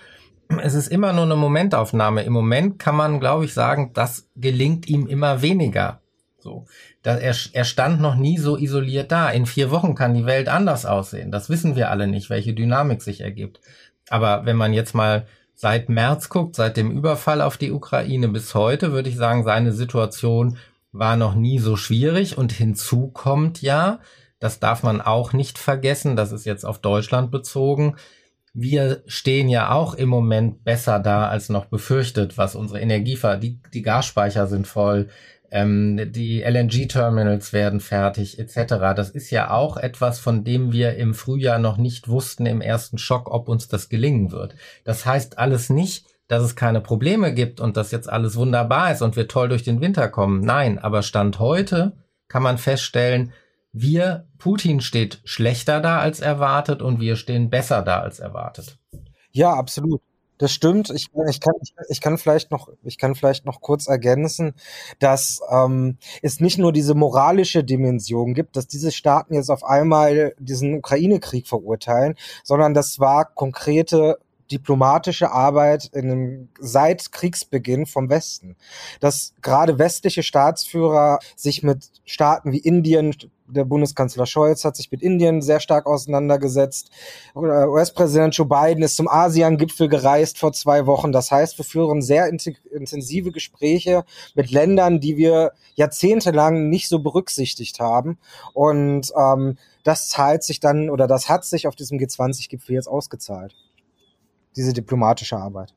Es 0.61 0.73
ist 0.73 0.89
immer 0.89 1.13
nur 1.13 1.23
eine 1.23 1.38
Momentaufnahme. 1.38 2.23
Im 2.23 2.33
Moment 2.33 2.79
kann 2.79 2.97
man, 2.97 3.21
glaube 3.21 3.45
ich, 3.45 3.53
sagen, 3.53 3.91
das 3.93 4.27
gelingt 4.35 4.89
ihm 4.89 5.07
immer 5.07 5.41
weniger. 5.41 6.00
So. 6.41 6.65
Da, 7.03 7.17
er, 7.17 7.36
er 7.53 7.65
stand 7.65 8.01
noch 8.01 8.15
nie 8.15 8.38
so 8.38 8.57
isoliert 8.57 9.12
da. 9.12 9.29
In 9.29 9.45
vier 9.45 9.71
Wochen 9.71 9.95
kann 9.95 10.13
die 10.13 10.25
Welt 10.25 10.50
anders 10.50 10.86
aussehen. 10.86 11.31
Das 11.31 11.50
wissen 11.50 11.75
wir 11.75 11.89
alle 11.89 12.07
nicht, 12.07 12.29
welche 12.29 12.53
Dynamik 12.53 13.01
sich 13.01 13.21
ergibt. 13.21 13.60
Aber 14.10 14.45
wenn 14.45 14.57
man 14.57 14.74
jetzt 14.74 14.93
mal 14.93 15.25
seit 15.55 15.89
März 15.89 16.29
guckt, 16.29 16.55
seit 16.55 16.77
dem 16.77 16.91
Überfall 16.91 17.41
auf 17.41 17.57
die 17.57 17.71
Ukraine 17.71 18.27
bis 18.27 18.55
heute, 18.55 18.91
würde 18.91 19.10
ich 19.10 19.15
sagen, 19.15 19.43
seine 19.43 19.71
Situation 19.71 20.57
war 20.91 21.15
noch 21.15 21.36
nie 21.36 21.60
so 21.60 21.75
schwierig. 21.77 22.38
Und 22.38 22.51
hinzu 22.51 23.07
kommt 23.10 23.62
ja, 23.62 24.00
das 24.39 24.60
darf 24.60 24.83
man 24.83 25.01
auch 25.01 25.33
nicht 25.33 25.57
vergessen. 25.57 26.15
Das 26.15 26.31
ist 26.31 26.45
jetzt 26.45 26.65
auf 26.65 26.79
Deutschland 26.79 27.31
bezogen. 27.31 27.95
Wir 28.53 29.03
stehen 29.05 29.48
ja 29.48 29.71
auch 29.71 29.93
im 29.93 30.10
Moment 30.10 30.63
besser 30.65 31.00
da 31.00 31.29
als 31.29 31.48
noch 31.48 31.65
befürchtet, 31.65 32.38
was 32.38 32.55
unsere 32.55 32.81
Energiever, 32.81 33.38
die, 33.38 33.60
die 33.74 33.81
Gasspeicher 33.81 34.48
sind 34.48 34.67
voll, 34.67 35.07
ähm, 35.51 36.12
die 36.12 36.41
LNG-Terminals 36.41 37.51
werden 37.51 37.81
fertig, 37.81 38.39
etc. 38.39 38.96
Das 38.96 39.10
ist 39.10 39.29
ja 39.29 39.51
auch 39.51 39.77
etwas, 39.77 40.20
von 40.20 40.43
dem 40.43 40.72
wir 40.72 40.96
im 40.96 41.13
Frühjahr 41.13 41.60
noch 41.60 41.77
nicht 41.77 42.08
wussten 42.08 42.46
im 42.46 42.62
ersten 42.62 42.98
Schock, 42.98 43.29
ob 43.29 43.50
uns 43.50 43.67
das 43.67 43.89
gelingen 43.89 44.31
wird. 44.31 44.55
Das 44.86 45.05
heißt 45.05 45.38
alles 45.38 45.70
nicht, 45.70 46.05
dass 46.29 46.41
es 46.41 46.55
keine 46.55 46.79
Probleme 46.79 47.34
gibt 47.34 47.60
und 47.60 47.75
dass 47.75 47.91
jetzt 47.91 48.10
alles 48.10 48.38
wunderbar 48.38 48.93
ist 48.93 49.01
und 49.01 49.17
wir 49.17 49.27
toll 49.27 49.50
durch 49.50 49.63
den 49.63 49.81
Winter 49.81 50.08
kommen. 50.08 50.39
Nein, 50.39 50.79
aber 50.79 51.03
Stand 51.03 51.39
heute 51.39 51.91
kann 52.29 52.41
man 52.41 52.58
feststellen, 52.58 53.34
wir, 53.74 54.27
Putin 54.38 54.79
steht 54.79 55.22
schlechter 55.25 55.81
da 55.81 56.00
als 56.00 56.22
erwartet 56.22 56.81
und 56.81 57.01
wir 57.01 57.17
stehen 57.17 57.50
besser 57.50 57.81
da 57.81 58.00
als 58.00 58.20
erwartet. 58.20 58.77
Ja, 59.31 59.53
absolut. 59.53 60.01
Das 60.41 60.51
stimmt. 60.51 60.89
Ich, 60.89 61.10
ich, 61.29 61.39
kann, 61.39 61.53
ich, 61.62 61.75
ich, 61.88 62.01
kann 62.01 62.17
vielleicht 62.17 62.50
noch, 62.50 62.69
ich 62.81 62.98
kann 62.98 63.13
vielleicht 63.13 63.45
noch 63.45 63.62
kurz 63.62 63.86
ergänzen, 63.86 64.55
dass 64.98 65.39
ähm, 65.51 66.00
es 66.24 66.39
nicht 66.39 66.57
nur 66.57 66.74
diese 66.74 66.95
moralische 66.95 67.63
Dimension 67.63 68.33
gibt, 68.33 68.55
dass 68.55 68.65
diese 68.65 68.91
Staaten 68.91 69.36
jetzt 69.36 69.51
auf 69.51 69.63
einmal 69.63 70.33
diesen 70.39 70.74
Ukraine-Krieg 70.74 71.48
verurteilen, 71.48 72.15
sondern 72.43 72.74
das 72.74 73.00
war 73.00 73.25
konkrete 73.25 74.17
diplomatische 74.51 75.31
Arbeit 75.31 75.89
in 75.93 76.12
einem, 76.12 76.50
seit 76.60 77.12
Kriegsbeginn 77.12 77.86
vom 77.86 78.10
Westen. 78.10 78.55
Dass 79.00 79.34
gerade 79.41 79.79
westliche 79.79 80.24
Staatsführer 80.24 81.20
sich 81.36 81.63
mit 81.63 81.89
Staaten 82.05 82.51
wie 82.51 82.60
Indien, 82.60 83.15
der 83.51 83.65
Bundeskanzler 83.65 84.25
Scholz 84.25 84.63
hat 84.63 84.75
sich 84.75 84.91
mit 84.91 85.01
Indien 85.01 85.41
sehr 85.41 85.60
stark 85.60 85.86
auseinandergesetzt. 85.86 86.89
US-Präsident 87.36 88.36
Joe 88.36 88.48
Biden 88.48 88.84
ist 88.84 88.96
zum 88.96 89.08
ASEAN-Gipfel 89.08 89.89
gereist 89.89 90.38
vor 90.38 90.53
zwei 90.53 90.86
Wochen. 90.86 91.12
Das 91.12 91.31
heißt, 91.31 91.58
wir 91.58 91.65
führen 91.65 92.01
sehr 92.01 92.27
intensive 92.27 93.31
Gespräche 93.31 94.05
mit 94.36 94.51
Ländern, 94.51 95.00
die 95.00 95.17
wir 95.17 95.51
jahrzehntelang 95.75 96.70
nicht 96.70 96.88
so 96.88 97.00
berücksichtigt 97.00 97.79
haben. 97.79 98.17
Und 98.53 99.12
ähm, 99.17 99.58
das 99.84 100.10
zahlt 100.10 100.43
sich 100.43 100.60
dann 100.60 100.89
oder 100.89 101.08
das 101.08 101.29
hat 101.29 101.46
sich 101.46 101.67
auf 101.67 101.75
diesem 101.75 101.98
G20-Gipfel 101.98 102.75
jetzt 102.75 102.88
ausgezahlt 102.88 103.55
diese 104.55 104.74
diplomatische 104.74 105.38
Arbeit. 105.38 105.74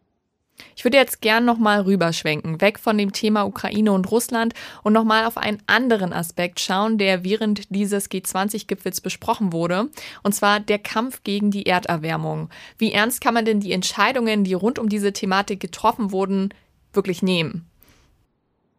Ich 0.77 0.85
würde 0.85 0.97
jetzt 0.97 1.21
gern 1.21 1.45
nochmal 1.45 1.81
rüberschwenken, 1.81 2.61
weg 2.61 2.79
von 2.79 2.97
dem 2.97 3.13
Thema 3.13 3.45
Ukraine 3.45 3.93
und 3.93 4.11
Russland 4.11 4.55
und 4.83 4.93
nochmal 4.93 5.25
auf 5.25 5.37
einen 5.37 5.63
anderen 5.67 6.13
Aspekt 6.13 6.61
schauen, 6.61 6.99
der 6.99 7.25
während 7.25 7.75
dieses 7.75 8.11
G20-Gipfels 8.11 9.01
besprochen 9.01 9.53
wurde, 9.53 9.89
und 10.23 10.35
zwar 10.35 10.61
der 10.61 10.79
Kampf 10.79 11.23
gegen 11.25 11.51
die 11.51 11.67
Erderwärmung. 11.67 12.51
Wie 12.79 12.93
ernst 12.93 13.21
kann 13.21 13.35
man 13.35 13.45
denn 13.45 13.61
die 13.61 13.73
Entscheidungen, 13.73 14.45
die 14.45 14.55
rund 14.55 14.79
um 14.79 14.89
diese 14.89 15.13
Thematik 15.13 15.61
getroffen 15.61 16.13
wurden, 16.13 16.51
wirklich 16.93 17.23
nehmen? 17.23 17.69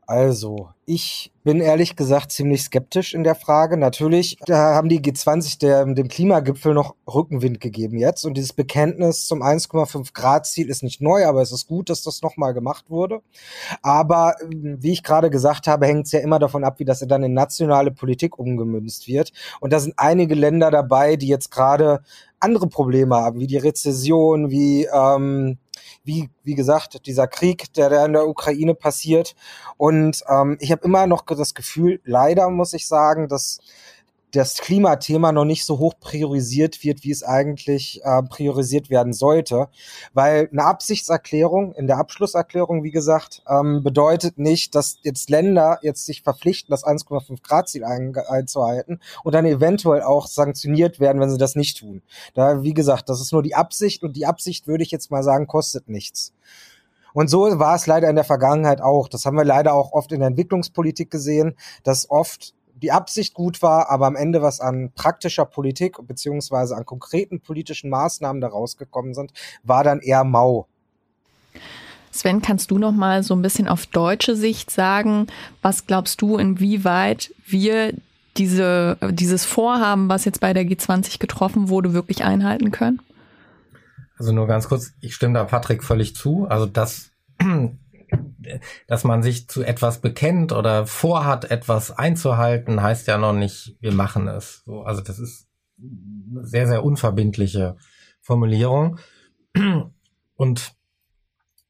Also, 0.08 0.70
ich 0.86 1.32
bin 1.44 1.62
ehrlich 1.62 1.96
gesagt 1.96 2.32
ziemlich 2.32 2.62
skeptisch 2.62 3.16
in 3.16 3.24
der 3.24 3.34
Frage. 3.34 3.76
Natürlich 3.76 4.38
da 4.46 4.76
haben 4.76 4.88
die 4.88 5.00
G20 5.00 5.60
der, 5.60 5.86
dem 5.86 6.08
Klimagipfel 6.08 6.76
noch 6.76 6.96
Rückenwind 7.08 7.60
gegeben 7.60 7.98
jetzt. 7.98 8.24
Und 8.24 8.36
dieses 8.36 8.54
Bekenntnis 8.54 9.26
zum 9.26 9.42
1,5 9.42 10.14
Grad 10.14 10.46
Ziel 10.46 10.70
ist 10.70 10.84
nicht 10.84 11.02
neu, 11.02 11.26
aber 11.26 11.42
es 11.42 11.52
ist 11.52 11.68
gut, 11.68 11.90
dass 11.90 12.04
das 12.04 12.22
nochmal 12.22 12.54
gemacht 12.54 12.86
wurde. 12.90 13.22
Aber 13.82 14.36
wie 14.42 14.92
ich 14.92 15.02
gerade 15.02 15.32
gesagt 15.32 15.66
habe, 15.68 15.88
hängt 15.88 16.06
es 16.06 16.12
ja 16.12 16.20
immer 16.20 16.38
davon 16.38 16.64
ab, 16.64 16.78
wie 16.78 16.86
das 16.86 17.00
dann 17.00 17.24
in 17.24 17.34
nationale 17.34 17.90
Politik 17.92 18.38
umgemünzt 18.38 19.08
wird. 19.08 19.32
Und 19.60 19.74
da 19.74 19.80
sind 19.80 19.96
einige 19.98 20.36
Länder 20.36 20.70
dabei, 20.70 21.16
die 21.16 21.28
jetzt 21.28 21.50
gerade 21.50 22.02
andere 22.40 22.68
Probleme 22.68 23.16
haben, 23.16 23.40
wie 23.40 23.48
die 23.48 23.58
Rezession, 23.58 24.52
wie 24.52 24.86
ähm, 24.86 25.58
wie, 26.06 26.30
wie 26.44 26.56
gesagt, 26.56 27.06
dieser 27.08 27.28
Krieg, 27.28 27.74
der 27.74 27.90
da 27.90 28.06
in 28.06 28.14
der 28.14 28.28
Ukraine 28.28 28.76
passiert. 28.76 29.36
Und 29.78 30.24
ähm, 30.30 30.58
ich 30.60 30.72
habe 30.72 30.86
immer 30.86 31.08
noch 31.08 31.24
das 31.26 31.54
Gefühl, 31.54 32.00
leider 32.06 32.50
muss 32.50 32.74
ich 32.74 32.88
sagen, 32.88 33.28
dass 33.28 33.60
das 34.36 34.56
Klimathema 34.56 35.32
noch 35.32 35.46
nicht 35.46 35.65
so 35.65 35.80
hoch 35.80 35.94
priorisiert 36.00 36.84
wird, 36.84 37.04
wie 37.04 37.12
es 37.12 37.24
eigentlich 37.24 38.01
äh, 38.04 38.22
priorisiert 38.24 38.89
werden 38.89 39.13
sollte. 39.13 39.70
Weil 40.13 40.50
eine 40.51 40.65
Absichtserklärung 40.65 41.74
in 41.74 41.88
der 41.88 41.98
Abschlusserklärung, 41.98 42.84
wie 42.84 42.92
gesagt, 42.92 43.44
ähm, 43.48 43.84
bedeutet 43.84 44.38
nicht, 44.38 44.75
dass 44.75 44.98
jetzt 45.04 45.30
Länder 45.30 45.80
jetzt 45.82 46.06
sich 46.06 46.22
verpflichten, 46.24 46.72
das 46.72 46.86
1,5 46.86 47.42
Grad 47.42 47.70
Ziel 47.70 47.84
ein, 47.84 48.15
einzuhalten 48.27 49.00
und 49.24 49.34
dann 49.34 49.46
eventuell 49.46 50.01
auch 50.01 50.27
sanktioniert 50.27 51.00
werden, 51.00 51.22
wenn 51.22 51.30
sie 51.30 51.38
das 51.38 51.56
nicht 51.56 51.80
tun. 51.80 52.01
Da, 52.34 52.63
wie 52.63 52.74
gesagt, 52.74 53.10
das 53.10 53.22
ist 53.22 53.32
nur 53.32 53.44
die 53.44 53.56
Absicht 53.56 54.04
und 54.04 54.15
die 54.15 54.25
Absicht, 54.25 54.68
würde 54.68 54.84
ich 54.84 54.92
jetzt 54.92 55.12
mal 55.12 55.24
sagen, 55.24 55.48
kostet 55.48 55.88
nichts. 55.88 56.34
Und 57.13 57.30
so 57.30 57.44
war 57.60 57.75
es 57.75 57.88
leider 57.88 58.10
in 58.10 58.18
der 58.18 58.25
Vergangenheit 58.25 58.82
auch. 58.82 59.08
Das 59.08 59.25
haben 59.25 59.38
wir 59.38 59.46
leider 59.46 59.74
auch 59.74 59.94
oft 59.94 60.12
in 60.12 60.20
der 60.20 60.27
Entwicklungspolitik 60.27 61.10
gesehen, 61.10 61.56
dass 61.84 62.10
oft 62.10 62.54
die 62.75 62.91
Absicht 62.91 63.34
gut 63.34 63.62
war, 63.62 63.89
aber 63.89 64.05
am 64.05 64.15
Ende 64.15 64.41
was 64.41 64.60
an 64.60 64.91
praktischer 64.94 65.46
Politik 65.46 65.96
beziehungsweise 66.05 66.75
an 66.75 66.86
konkreten 66.86 67.39
politischen 67.39 67.89
Maßnahmen 67.89 68.41
da 68.41 68.48
rausgekommen 68.48 69.13
sind, 69.13 69.32
war 69.63 69.84
dann 69.84 70.00
eher 70.00 70.24
mau. 70.24 70.67
Sven, 72.12 72.41
kannst 72.41 72.72
du 72.72 72.77
noch 72.77 72.94
mal 72.94 73.24
so 73.24 73.36
ein 73.36 73.41
bisschen 73.41 73.67
auf 73.67 73.86
deutsche 73.86 74.36
Sicht 74.36 74.72
sagen, 74.72 75.27
was 75.62 75.86
glaubst 75.86 76.22
du, 76.22 76.38
inwieweit 76.38 77.34
wir 77.46 77.94
diese, 78.38 78.98
dieses 79.12 79.46
Vorhaben, 79.46 80.10
was 80.10 80.25
jetzt 80.25 80.39
bei 80.39 80.53
der 80.53 80.63
G20 80.63 81.20
getroffen 81.20 81.70
wurde, 81.70 81.94
wirklich 81.94 82.24
einhalten 82.24 82.72
können? 82.72 83.01
Also 84.17 84.32
nur 84.32 84.48
ganz 84.48 84.67
kurz, 84.70 84.94
ich 85.01 85.13
stimme 85.13 85.34
da 85.34 85.44
Patrick 85.44 85.84
völlig 85.84 86.15
zu. 86.15 86.46
Also 86.48 86.65
dass, 86.65 87.12
dass 88.88 89.04
man 89.04 89.24
sich 89.24 89.48
zu 89.48 89.64
etwas 89.64 90.02
bekennt 90.02 90.52
oder 90.52 90.86
vorhat, 90.86 91.50
etwas 91.50 91.92
einzuhalten, 91.92 92.82
heißt 92.82 93.08
ja 93.08 93.18
noch 93.18 93.34
nicht, 93.34 93.76
wir 93.80 93.92
machen 93.92 94.28
es. 94.28 94.64
So, 94.66 94.84
also 94.84 95.02
das 95.02 95.20
ist 95.20 95.48
eine 95.80 96.46
sehr, 96.46 96.68
sehr 96.68 96.84
unverbindliche 96.84 97.78
Formulierung. 98.22 99.00
Und 100.36 100.76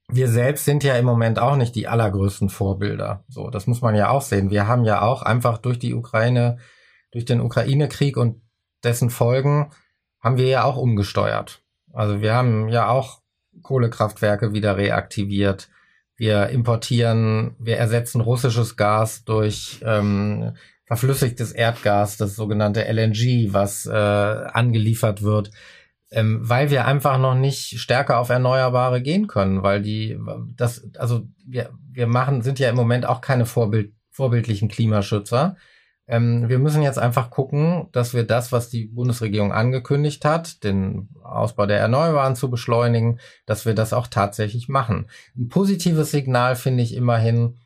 wir 0.08 0.30
selbst 0.30 0.66
sind 0.66 0.84
ja 0.84 0.96
im 0.96 1.06
Moment 1.06 1.40
auch 1.40 1.56
nicht 1.56 1.76
die 1.76 1.88
allergrößten 1.88 2.50
Vorbilder. 2.50 3.24
So, 3.28 3.50
das 3.50 3.68
muss 3.68 3.82
man 3.82 3.96
ja 3.96 4.10
auch 4.10 4.22
sehen. 4.22 4.52
Wir 4.52 4.68
haben 4.68 4.86
ja 4.86 5.02
auch 5.02 5.24
einfach 5.24 5.58
durch 5.58 5.80
die 5.80 5.94
Ukraine, 5.94 6.58
durch 7.12 7.26
den 7.26 7.42
Ukraine-Krieg 7.42 8.18
und 8.18 8.42
dessen 8.84 9.10
Folgen 9.10 9.72
haben 10.20 10.38
wir 10.38 10.48
ja 10.48 10.64
auch 10.64 10.78
umgesteuert. 10.78 11.64
Also 11.92 12.22
wir 12.22 12.34
haben 12.34 12.70
ja 12.70 12.90
auch 12.90 13.22
Kohlekraftwerke 13.62 14.54
wieder 14.54 14.78
reaktiviert. 14.78 15.70
Wir 16.18 16.50
importieren, 16.50 17.56
wir 17.60 17.78
ersetzen 17.78 18.22
russisches 18.22 18.78
Gas 18.78 19.26
durch 19.26 19.82
ähm, 19.84 20.56
verflüssigtes 20.86 21.52
Erdgas, 21.52 22.18
das 22.18 22.36
sogenannte 22.36 22.86
LNG, 22.88 23.54
was 23.54 23.86
äh, 23.86 23.92
angeliefert 23.92 25.22
wird, 25.24 25.52
ähm, 26.12 26.40
weil 26.42 26.70
wir 26.70 26.86
einfach 26.86 27.18
noch 27.18 27.36
nicht 27.36 27.80
stärker 27.80 28.20
auf 28.20 28.30
Erneuerbare 28.30 29.02
gehen 29.02 29.28
können, 29.28 29.64
weil 29.64 29.82
die 29.82 30.18
das 30.56 30.88
also 30.98 31.28
wir 31.46 31.72
wir 31.92 32.08
machen 32.08 32.42
sind 32.42 32.60
ja 32.60 32.70
im 32.70 32.76
Moment 32.76 33.06
auch 33.06 33.22
keine 33.22 33.46
Vorbild, 33.46 33.94
vorbildlichen 34.12 34.70
Klimaschützer. 34.70 35.58
Ähm, 36.08 36.50
wir 36.50 36.60
müssen 36.60 36.84
jetzt 36.84 37.00
einfach 37.00 37.30
gucken, 37.30 37.88
dass 37.92 38.14
wir 38.14 38.24
das, 38.24 38.52
was 38.52 38.70
die 38.70 38.86
Bundesregierung 38.86 39.52
angekündigt 39.52 40.24
hat, 40.24 40.64
den 40.64 41.10
Ausbau 41.24 41.66
der 41.66 41.80
Erneuerbaren 41.80 42.36
zu 42.36 42.50
beschleunigen, 42.50 43.20
dass 43.46 43.66
wir 43.66 43.74
das 43.74 43.94
auch 43.94 44.08
tatsächlich 44.08 44.70
machen. 44.70 45.08
Ein 45.36 45.48
positives 45.48 46.12
Signal 46.12 46.56
finde 46.56 46.84
ich 46.84 46.94
immerhin, 46.94 47.58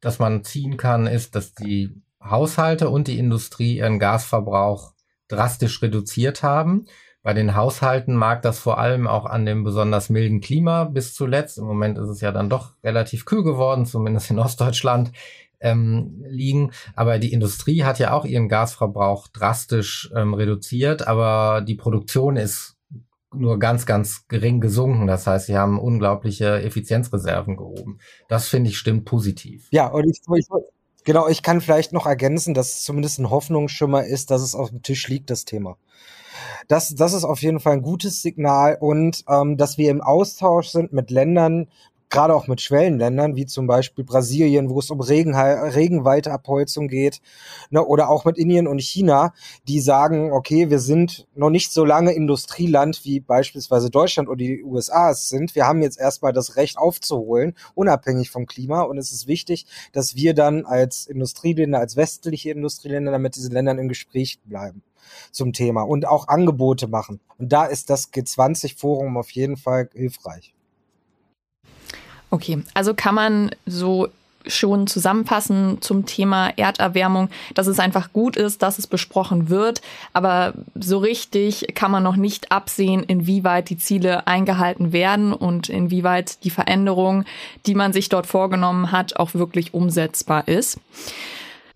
dass 0.00 0.18
man 0.18 0.44
ziehen 0.44 0.76
kann, 0.76 1.06
ist, 1.06 1.34
dass 1.34 1.54
die 1.54 2.02
Haushalte 2.22 2.88
und 2.90 3.08
die 3.08 3.18
Industrie 3.18 3.78
ihren 3.78 3.98
Gasverbrauch 3.98 4.92
drastisch 5.28 5.82
reduziert 5.82 6.42
haben. 6.42 6.86
Bei 7.22 7.32
den 7.32 7.56
Haushalten 7.56 8.14
mag 8.14 8.42
das 8.42 8.58
vor 8.58 8.76
allem 8.76 9.06
auch 9.06 9.24
an 9.24 9.46
dem 9.46 9.64
besonders 9.64 10.10
milden 10.10 10.42
Klima 10.42 10.84
bis 10.84 11.14
zuletzt, 11.14 11.56
im 11.56 11.64
Moment 11.64 11.96
ist 11.96 12.08
es 12.08 12.20
ja 12.20 12.32
dann 12.32 12.50
doch 12.50 12.74
relativ 12.84 13.24
kühl 13.24 13.42
geworden, 13.42 13.86
zumindest 13.86 14.30
in 14.30 14.38
Ostdeutschland, 14.38 15.10
ähm, 15.60 16.24
liegen. 16.28 16.72
Aber 16.94 17.18
die 17.18 17.32
Industrie 17.32 17.84
hat 17.84 17.98
ja 17.98 18.12
auch 18.12 18.24
ihren 18.24 18.48
Gasverbrauch 18.48 19.28
drastisch 19.28 20.10
ähm, 20.14 20.34
reduziert, 20.34 21.06
aber 21.06 21.62
die 21.62 21.74
Produktion 21.74 22.36
ist 22.36 22.76
nur 23.34 23.58
ganz, 23.58 23.86
ganz 23.86 24.26
gering 24.28 24.60
gesunken. 24.60 25.06
Das 25.06 25.26
heißt, 25.26 25.46
sie 25.46 25.56
haben 25.56 25.78
unglaubliche 25.78 26.62
Effizienzreserven 26.62 27.56
gehoben. 27.56 27.98
Das 28.28 28.48
finde 28.48 28.70
ich 28.70 28.78
stimmt 28.78 29.04
positiv. 29.04 29.68
Ja, 29.70 29.88
und 29.88 30.08
ich, 30.08 30.20
ich, 30.36 30.46
genau, 31.04 31.28
ich 31.28 31.42
kann 31.42 31.60
vielleicht 31.60 31.92
noch 31.92 32.06
ergänzen, 32.06 32.54
dass 32.54 32.74
es 32.74 32.82
zumindest 32.82 33.18
ein 33.18 33.30
Hoffnungsschimmer 33.30 34.04
ist, 34.04 34.30
dass 34.30 34.42
es 34.42 34.54
auf 34.54 34.70
dem 34.70 34.82
Tisch 34.82 35.08
liegt, 35.08 35.30
das 35.30 35.44
Thema. 35.44 35.76
Das, 36.68 36.94
das 36.94 37.12
ist 37.12 37.24
auf 37.24 37.42
jeden 37.42 37.60
Fall 37.60 37.74
ein 37.74 37.82
gutes 37.82 38.22
Signal 38.22 38.76
und 38.80 39.24
ähm, 39.28 39.56
dass 39.56 39.78
wir 39.78 39.90
im 39.90 40.00
Austausch 40.00 40.68
sind 40.68 40.92
mit 40.92 41.10
Ländern, 41.10 41.68
gerade 42.10 42.34
auch 42.34 42.46
mit 42.46 42.60
Schwellenländern, 42.60 43.36
wie 43.36 43.46
zum 43.46 43.66
Beispiel 43.66 44.04
Brasilien, 44.04 44.70
wo 44.70 44.78
es 44.78 44.90
um 44.90 45.00
Regen, 45.00 45.34
Regenwaldabholzung 45.34 46.88
geht, 46.88 47.20
ne, 47.70 47.84
oder 47.84 48.08
auch 48.08 48.24
mit 48.24 48.38
Indien 48.38 48.66
und 48.66 48.80
China, 48.80 49.32
die 49.66 49.80
sagen, 49.80 50.32
okay, 50.32 50.70
wir 50.70 50.78
sind 50.78 51.26
noch 51.34 51.50
nicht 51.50 51.72
so 51.72 51.84
lange 51.84 52.12
Industrieland, 52.12 53.04
wie 53.04 53.20
beispielsweise 53.20 53.90
Deutschland 53.90 54.28
oder 54.28 54.38
die 54.38 54.62
USA 54.62 55.10
es 55.10 55.28
sind. 55.28 55.54
Wir 55.54 55.66
haben 55.66 55.82
jetzt 55.82 55.98
erstmal 55.98 56.32
das 56.32 56.56
Recht 56.56 56.78
aufzuholen, 56.78 57.54
unabhängig 57.74 58.30
vom 58.30 58.46
Klima. 58.46 58.82
Und 58.82 58.98
es 58.98 59.12
ist 59.12 59.26
wichtig, 59.26 59.66
dass 59.92 60.14
wir 60.14 60.34
dann 60.34 60.64
als 60.64 61.06
Industrieländer, 61.06 61.78
als 61.78 61.96
westliche 61.96 62.50
Industrieländer 62.50 63.18
mit 63.18 63.36
diesen 63.36 63.52
Ländern 63.52 63.78
im 63.78 63.88
Gespräch 63.88 64.40
bleiben 64.44 64.82
zum 65.30 65.52
Thema 65.52 65.82
und 65.82 66.06
auch 66.06 66.28
Angebote 66.28 66.86
machen. 66.86 67.20
Und 67.38 67.52
da 67.52 67.66
ist 67.66 67.90
das 67.90 68.12
G20-Forum 68.12 69.16
auf 69.16 69.30
jeden 69.30 69.56
Fall 69.56 69.90
hilfreich. 69.92 70.54
Okay, 72.34 72.64
also 72.74 72.94
kann 72.94 73.14
man 73.14 73.50
so 73.64 74.08
schon 74.44 74.88
zusammenfassen 74.88 75.80
zum 75.82 76.04
Thema 76.04 76.50
Erderwärmung, 76.56 77.28
dass 77.54 77.68
es 77.68 77.78
einfach 77.78 78.12
gut 78.12 78.36
ist, 78.36 78.60
dass 78.60 78.80
es 78.80 78.88
besprochen 78.88 79.50
wird, 79.50 79.82
aber 80.12 80.52
so 80.74 80.98
richtig 80.98 81.68
kann 81.76 81.92
man 81.92 82.02
noch 82.02 82.16
nicht 82.16 82.50
absehen, 82.50 83.04
inwieweit 83.04 83.70
die 83.70 83.78
Ziele 83.78 84.26
eingehalten 84.26 84.92
werden 84.92 85.32
und 85.32 85.68
inwieweit 85.68 86.42
die 86.42 86.50
Veränderung, 86.50 87.24
die 87.66 87.76
man 87.76 87.92
sich 87.92 88.08
dort 88.08 88.26
vorgenommen 88.26 88.90
hat, 88.90 89.14
auch 89.14 89.34
wirklich 89.34 89.72
umsetzbar 89.72 90.48
ist. 90.48 90.80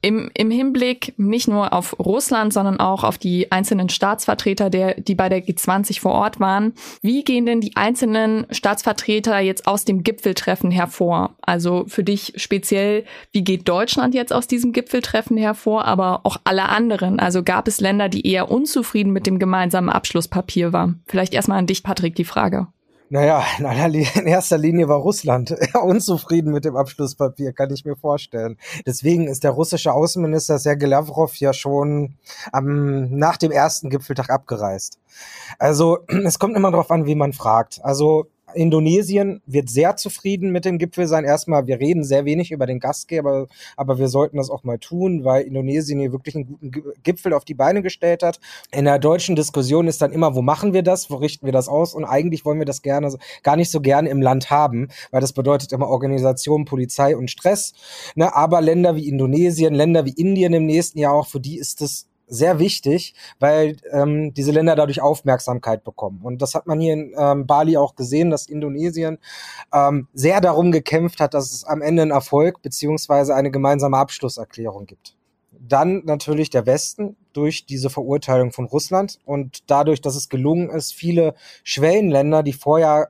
Im, 0.01 0.31
Im 0.35 0.51
Hinblick 0.51 1.15
nicht 1.19 1.49
nur 1.49 1.73
auf 1.73 1.99
Russland, 1.99 2.53
sondern 2.53 2.79
auch 2.79 3.03
auf 3.03 3.19
die 3.19 3.51
einzelnen 3.51 3.89
Staatsvertreter, 3.89 4.71
der, 4.71 4.95
die 5.01 5.17
bei 5.17 5.29
der 5.29 5.45
G20 5.45 6.01
vor 6.01 6.13
Ort 6.13 6.39
waren. 6.39 6.75
Wie 7.03 7.25
gehen 7.25 7.47
denn 7.47 7.61
die 7.61 7.75
einzelnen 7.75 8.47
Staatsvertreter 8.51 9.41
jetzt 9.41 9.67
aus 9.67 9.85
dem 9.85 10.05
Gipfeltreffen 10.05 10.71
hervor? 10.71 11.35
Also 11.43 11.85
für 11.89 12.05
dich 12.05 12.35
speziell, 12.37 13.05
wie 13.33 13.43
geht 13.43 13.69
Deutschland 13.69 14.15
jetzt 14.15 14.33
aus 14.33 14.47
diesem 14.47 14.73
Gipfeltreffen 14.73 15.37
hervor, 15.37 15.85
aber 15.85 16.21
auch 16.23 16.37
alle 16.45 16.69
anderen? 16.69 17.19
Also 17.19 17.43
gab 17.43 17.67
es 17.67 17.81
Länder, 17.81 18.09
die 18.09 18.25
eher 18.25 18.53
unzufrieden 18.53 19.13
mit 19.13 19.27
dem 19.27 19.41
gemeinsamen 19.41 19.91
Abschlusspapier 19.91 20.73
waren? 20.73 21.03
Vielleicht 21.07 21.35
erstmal 21.35 21.59
an 21.59 21.67
dich, 21.67 21.83
Patrick, 21.83 22.15
die 22.15 22.25
Frage. 22.25 22.69
Naja, 23.11 23.43
in, 23.59 23.65
aller, 23.65 23.87
in 23.87 24.27
erster 24.27 24.59
Linie 24.59 24.89
war 24.89 24.99
Russland 24.99 25.57
unzufrieden 25.83 26.53
mit 26.53 26.67
dem 26.67 26.77
Abschlusspapier, 26.77 27.53
kann 27.53 27.73
ich 27.73 27.85
mir 27.85 27.97
vorstellen. 27.97 28.59
Deswegen 28.87 29.29
ist 29.29 29.45
der 29.45 29.53
russische 29.53 29.93
Außenminister 29.93 30.59
Sergei 30.59 30.87
Lavrov 30.87 31.35
ja 31.37 31.55
schon 31.55 32.17
am, 32.53 33.09
nach 33.17 33.39
dem 33.39 33.51
ersten 33.51 33.89
Gipfeltag 33.89 34.29
abgereist. 34.29 34.99
Also 35.59 35.99
es 36.09 36.39
kommt 36.39 36.57
immer 36.57 36.71
darauf 36.71 36.91
an, 36.91 37.07
wie 37.07 37.15
man 37.15 37.33
fragt. 37.33 37.81
Also 37.83 38.27
Indonesien 38.55 39.43
wird 39.47 39.69
sehr 39.69 39.97
zufrieden 39.97 40.51
mit 40.51 40.65
dem 40.65 40.79
Gipfel 40.79 41.07
sein. 41.07 41.25
Erstmal, 41.25 41.67
wir 41.67 41.81
reden 41.81 42.05
sehr 42.05 42.25
wenig 42.25 42.51
über 42.51 42.67
den 42.67 42.81
Gastgeber, 42.81 43.47
aber 43.77 43.99
wir 43.99 44.09
sollten 44.09 44.37
das 44.37 44.51
auch 44.51 44.65
mal 44.65 44.79
tun, 44.79 45.25
weil 45.25 45.43
Indonesien 45.43 46.01
hier 46.01 46.13
wirklich 46.13 46.35
einen 46.35 46.47
guten 46.47 46.73
Gipfel 47.03 47.33
auf 47.33 47.45
die 47.45 47.55
Beine 47.55 47.83
gestellt 47.83 48.23
hat. 48.23 48.41
In 48.73 48.85
der 48.85 48.99
deutschen 48.99 49.37
Diskussion 49.37 49.87
ist 49.87 50.03
dann 50.03 50.13
immer, 50.13 50.35
wo 50.35 50.43
machen 50.43 50.73
wir 50.73 50.83
das, 50.83 51.11
wo 51.11 51.17
richten 51.17 51.47
wir 51.47 51.53
das 51.53 51.69
aus? 51.69 51.95
Und 51.95 52.05
eigentlich 52.05 52.45
wollen 52.45 52.59
wir 52.59 52.67
das 52.67 52.83
gerne, 52.83 53.17
gar 53.43 53.57
nicht 53.57 53.71
so 53.71 53.81
gerne 53.81 54.09
im 54.09 54.23
Land 54.23 54.51
haben, 54.51 54.89
weil 55.11 55.21
das 55.21 55.33
bedeutet 55.33 55.73
immer 55.73 55.89
Organisation, 55.89 56.65
Polizei 56.65 57.17
und 57.17 57.31
Stress. 57.31 57.75
Ne? 58.15 58.35
Aber 58.35 58.61
Länder 58.61 58.97
wie 58.97 59.09
Indonesien, 59.09 59.75
Länder 59.75 60.05
wie 60.05 60.13
Indien 60.13 60.53
im 60.53 60.67
nächsten 60.67 60.99
Jahr 60.99 61.13
auch, 61.13 61.27
für 61.27 61.41
die 61.41 61.59
ist 61.59 61.81
es 61.83 62.07
sehr 62.29 62.59
wichtig, 62.59 63.15
weil 63.39 63.77
ähm, 63.91 64.33
diese 64.35 64.53
Länder 64.53 64.77
dadurch 64.77 65.01
Aufmerksamkeit 65.01 65.85
bekommen. 65.85 66.21
Und 66.23 66.43
das 66.43 66.55
hat 66.55 66.67
man 66.67 66.81
hier 66.81 66.93
in 66.93 67.15
ähm, 67.17 67.47
Bali 67.47 67.77
auch 67.77 67.97
gesehen, 67.97 68.31
dass 68.31 68.47
Indonesien 68.47 69.19
ähm, 69.73 70.09
sehr 70.13 70.41
darum 70.41 70.73
gekämpft 70.73 71.21
hat, 71.21 71.35
dass 71.35 71.53
es 71.53 71.65
am 71.65 71.83
Ende 71.83 72.03
einen 72.03 72.11
Erfolg 72.11 72.63
beziehungsweise 72.63 73.35
eine 73.35 73.51
gemeinsame 73.51 73.97
Abschlusserklärung 73.97 74.87
gibt. 74.87 75.17
Dann 75.61 76.03
natürlich 76.05 76.51
der 76.51 76.67
Westen 76.67 77.17
durch 77.33 77.67
diese 77.67 77.91
Verurteilung 77.91 78.53
von 78.53 78.67
Russland 78.67 79.19
und 79.25 79.71
dadurch, 79.71 80.01
dass 80.01 80.15
es 80.15 80.29
gelungen 80.29 80.71
ist, 80.71 80.95
viele 80.95 81.35
Schwellenländer, 81.65 82.43
die 82.43 82.53
vorher 82.53 83.09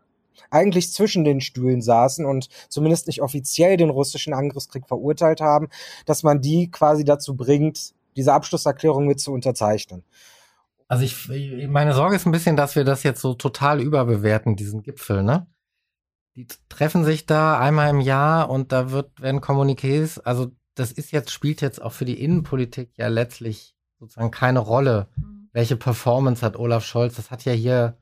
eigentlich 0.50 0.92
zwischen 0.92 1.24
den 1.24 1.40
Stühlen 1.40 1.82
saßen 1.82 2.24
und 2.24 2.48
zumindest 2.68 3.06
nicht 3.06 3.22
offiziell 3.22 3.76
den 3.76 3.90
russischen 3.90 4.32
Angriffskrieg 4.32 4.86
verurteilt 4.86 5.40
haben, 5.40 5.68
dass 6.06 6.22
man 6.22 6.40
die 6.40 6.70
quasi 6.70 7.04
dazu 7.04 7.36
bringt, 7.36 7.92
diese 8.18 8.34
Abschlusserklärung 8.34 9.06
mit 9.06 9.20
zu 9.20 9.32
unterzeichnen. 9.32 10.04
Also 10.88 11.04
ich, 11.04 11.28
meine 11.68 11.94
Sorge 11.94 12.16
ist 12.16 12.26
ein 12.26 12.32
bisschen, 12.32 12.56
dass 12.56 12.74
wir 12.74 12.84
das 12.84 13.02
jetzt 13.02 13.20
so 13.20 13.34
total 13.34 13.80
überbewerten, 13.80 14.56
diesen 14.56 14.82
Gipfel, 14.82 15.22
ne? 15.22 15.46
Die 16.34 16.46
treffen 16.68 17.04
sich 17.04 17.26
da 17.26 17.58
einmal 17.58 17.90
im 17.90 18.00
Jahr 18.00 18.48
und 18.48 18.72
da 18.72 18.90
wird, 18.90 19.20
werden 19.20 19.40
Kommuniqués, 19.40 20.20
also 20.22 20.52
das 20.74 20.92
ist 20.92 21.10
jetzt, 21.10 21.30
spielt 21.30 21.60
jetzt 21.60 21.82
auch 21.82 21.92
für 21.92 22.04
die 22.04 22.22
Innenpolitik 22.22 22.90
ja 22.96 23.08
letztlich 23.08 23.74
sozusagen 23.98 24.30
keine 24.30 24.60
Rolle. 24.60 25.08
Mhm. 25.16 25.48
Welche 25.52 25.76
Performance 25.76 26.44
hat 26.44 26.56
Olaf 26.56 26.84
Scholz? 26.84 27.16
Das 27.16 27.30
hat 27.30 27.44
ja 27.44 27.52
hier, 27.52 27.98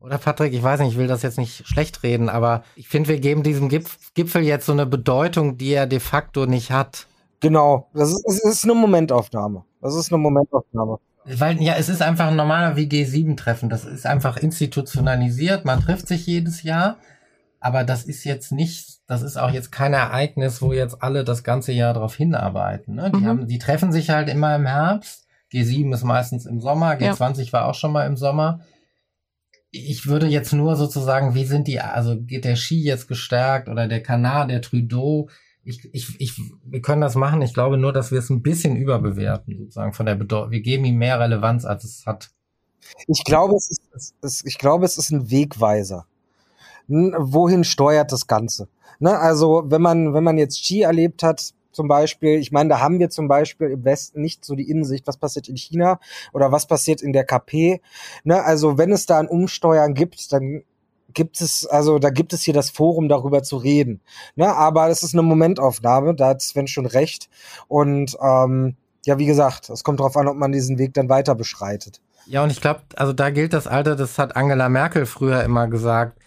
oder 0.00 0.18
Patrick, 0.18 0.52
ich 0.52 0.62
weiß 0.62 0.80
nicht, 0.80 0.92
ich 0.92 0.98
will 0.98 1.06
das 1.06 1.22
jetzt 1.22 1.38
nicht 1.38 1.66
schlecht 1.66 2.02
reden, 2.02 2.28
aber 2.28 2.64
ich 2.74 2.88
finde, 2.88 3.10
wir 3.10 3.20
geben 3.20 3.44
diesem 3.44 3.68
Gipfel 3.68 4.42
jetzt 4.42 4.66
so 4.66 4.72
eine 4.72 4.86
Bedeutung, 4.86 5.56
die 5.56 5.72
er 5.72 5.86
de 5.86 6.00
facto 6.00 6.46
nicht 6.46 6.72
hat. 6.72 7.06
Genau, 7.40 7.88
das 7.94 8.10
ist, 8.10 8.24
es 8.26 8.44
ist 8.44 8.64
eine 8.64 8.74
Momentaufnahme. 8.74 9.64
Das 9.80 9.94
ist 9.94 10.12
eine 10.12 10.18
Momentaufnahme. 10.18 10.98
Weil, 11.24 11.60
ja, 11.60 11.74
es 11.74 11.88
ist 11.88 12.02
einfach 12.02 12.28
ein 12.28 12.36
normaler 12.36 12.76
wie 12.76 12.86
G7-Treffen. 12.86 13.68
Das 13.68 13.84
ist 13.84 14.06
einfach 14.06 14.36
institutionalisiert. 14.36 15.64
Man 15.64 15.80
trifft 15.80 16.06
sich 16.06 16.26
jedes 16.26 16.62
Jahr. 16.62 16.98
aber 17.58 17.82
das 17.82 18.04
ist 18.04 18.22
jetzt 18.24 18.52
nicht, 18.52 19.00
das 19.08 19.22
ist 19.22 19.36
auch 19.36 19.50
jetzt 19.50 19.72
kein 19.72 19.92
Ereignis, 19.92 20.62
wo 20.62 20.72
jetzt 20.72 21.02
alle 21.02 21.24
das 21.24 21.42
ganze 21.42 21.72
Jahr 21.72 21.94
darauf 21.94 22.14
hinarbeiten. 22.14 22.94
Ne? 22.94 23.10
Die, 23.10 23.20
mhm. 23.20 23.26
haben, 23.26 23.46
die 23.48 23.58
treffen 23.58 23.90
sich 23.90 24.10
halt 24.10 24.28
immer 24.28 24.54
im 24.54 24.66
Herbst. 24.66 25.26
G7 25.52 25.92
ist 25.92 26.04
meistens 26.04 26.46
im 26.46 26.60
Sommer, 26.60 26.92
G20 26.92 27.42
ja. 27.42 27.52
war 27.52 27.66
auch 27.66 27.74
schon 27.74 27.92
mal 27.92 28.06
im 28.06 28.16
Sommer. 28.16 28.60
Ich 29.70 30.06
würde 30.06 30.26
jetzt 30.26 30.52
nur 30.52 30.76
sozusagen, 30.76 31.34
wie 31.34 31.44
sind 31.44 31.66
die, 31.66 31.80
also 31.80 32.20
geht 32.20 32.44
der 32.44 32.56
Ski 32.56 32.82
jetzt 32.82 33.08
gestärkt 33.08 33.68
oder 33.68 33.88
der 33.88 34.02
Kanal, 34.02 34.48
der 34.48 34.62
Trudeau? 34.62 35.28
Ich, 35.66 35.88
ich, 35.92 36.20
ich, 36.20 36.40
wir 36.64 36.80
können 36.80 37.00
das 37.00 37.16
machen. 37.16 37.42
Ich 37.42 37.52
glaube 37.52 37.76
nur, 37.76 37.92
dass 37.92 38.12
wir 38.12 38.18
es 38.18 38.30
ein 38.30 38.42
bisschen 38.42 38.76
überbewerten, 38.76 39.58
sozusagen 39.58 39.92
von 39.92 40.06
der 40.06 40.14
Bedeutung. 40.14 40.50
Wir 40.52 40.60
geben 40.60 40.84
ihm 40.84 40.96
mehr 40.96 41.20
Relevanz, 41.20 41.64
als 41.64 41.84
es 41.84 42.06
hat. 42.06 42.30
Ich 43.08 43.24
glaube, 43.24 43.56
es 43.56 43.68
ist, 43.68 44.14
es, 44.22 44.44
ich 44.44 44.58
glaube, 44.58 44.84
es 44.84 44.96
ist 44.96 45.10
ein 45.10 45.30
Wegweiser 45.30 46.06
wohin 46.88 47.64
steuert 47.64 48.12
das 48.12 48.26
Ganze? 48.26 48.68
Ne? 48.98 49.18
Also 49.18 49.64
wenn 49.66 49.82
man, 49.82 50.14
wenn 50.14 50.24
man 50.24 50.38
jetzt 50.38 50.64
Ski 50.64 50.82
erlebt 50.82 51.22
hat, 51.22 51.52
zum 51.72 51.88
Beispiel, 51.88 52.38
ich 52.38 52.52
meine, 52.52 52.70
da 52.70 52.80
haben 52.80 52.98
wir 52.98 53.10
zum 53.10 53.28
Beispiel 53.28 53.68
im 53.68 53.84
Westen 53.84 54.22
nicht 54.22 54.44
so 54.46 54.54
die 54.54 54.70
Insicht, 54.70 55.06
was 55.06 55.18
passiert 55.18 55.48
in 55.48 55.56
China 55.56 56.00
oder 56.32 56.50
was 56.50 56.66
passiert 56.66 57.02
in 57.02 57.12
der 57.12 57.24
KP. 57.24 57.82
Ne? 58.24 58.42
Also 58.42 58.78
wenn 58.78 58.92
es 58.92 59.04
da 59.04 59.18
ein 59.18 59.28
Umsteuern 59.28 59.92
gibt, 59.92 60.32
dann 60.32 60.62
gibt 61.16 61.40
es, 61.40 61.66
also 61.66 61.98
da 61.98 62.10
gibt 62.10 62.32
es 62.32 62.42
hier 62.42 62.54
das 62.54 62.70
Forum, 62.70 63.08
darüber 63.08 63.42
zu 63.42 63.56
reden. 63.56 64.00
Ne? 64.36 64.46
Aber 64.46 64.88
es 64.88 65.02
ist 65.02 65.14
eine 65.14 65.22
Momentaufnahme, 65.22 66.14
da 66.14 66.28
hat 66.28 66.42
Sven 66.42 66.68
schon 66.68 66.86
recht. 66.86 67.28
Und 67.66 68.16
ähm, 68.22 68.76
ja, 69.04 69.18
wie 69.18 69.26
gesagt, 69.26 69.68
es 69.70 69.82
kommt 69.82 69.98
darauf 69.98 70.16
an, 70.16 70.28
ob 70.28 70.36
man 70.36 70.52
diesen 70.52 70.78
Weg 70.78 70.94
dann 70.94 71.08
weiter 71.08 71.34
beschreitet. 71.34 72.00
Ja, 72.26 72.44
und 72.44 72.50
ich 72.50 72.60
glaube, 72.60 72.82
also 72.96 73.12
da 73.12 73.30
gilt 73.30 73.52
das 73.52 73.66
Alter, 73.66 73.96
das 73.96 74.18
hat 74.18 74.36
Angela 74.36 74.68
Merkel 74.68 75.06
früher 75.06 75.42
immer 75.42 75.68
gesagt, 75.68 76.20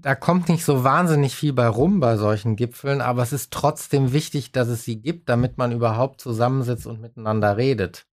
da 0.00 0.14
kommt 0.14 0.48
nicht 0.48 0.64
so 0.64 0.82
wahnsinnig 0.82 1.36
viel 1.36 1.52
bei 1.52 1.68
rum 1.68 2.00
bei 2.00 2.16
solchen 2.16 2.56
Gipfeln, 2.56 3.00
aber 3.00 3.22
es 3.22 3.32
ist 3.32 3.52
trotzdem 3.52 4.12
wichtig, 4.12 4.50
dass 4.50 4.68
es 4.68 4.84
sie 4.84 4.96
gibt, 4.96 5.28
damit 5.28 5.58
man 5.58 5.72
überhaupt 5.72 6.20
zusammensitzt 6.20 6.86
und 6.86 7.00
miteinander 7.00 7.56
redet. 7.56 8.06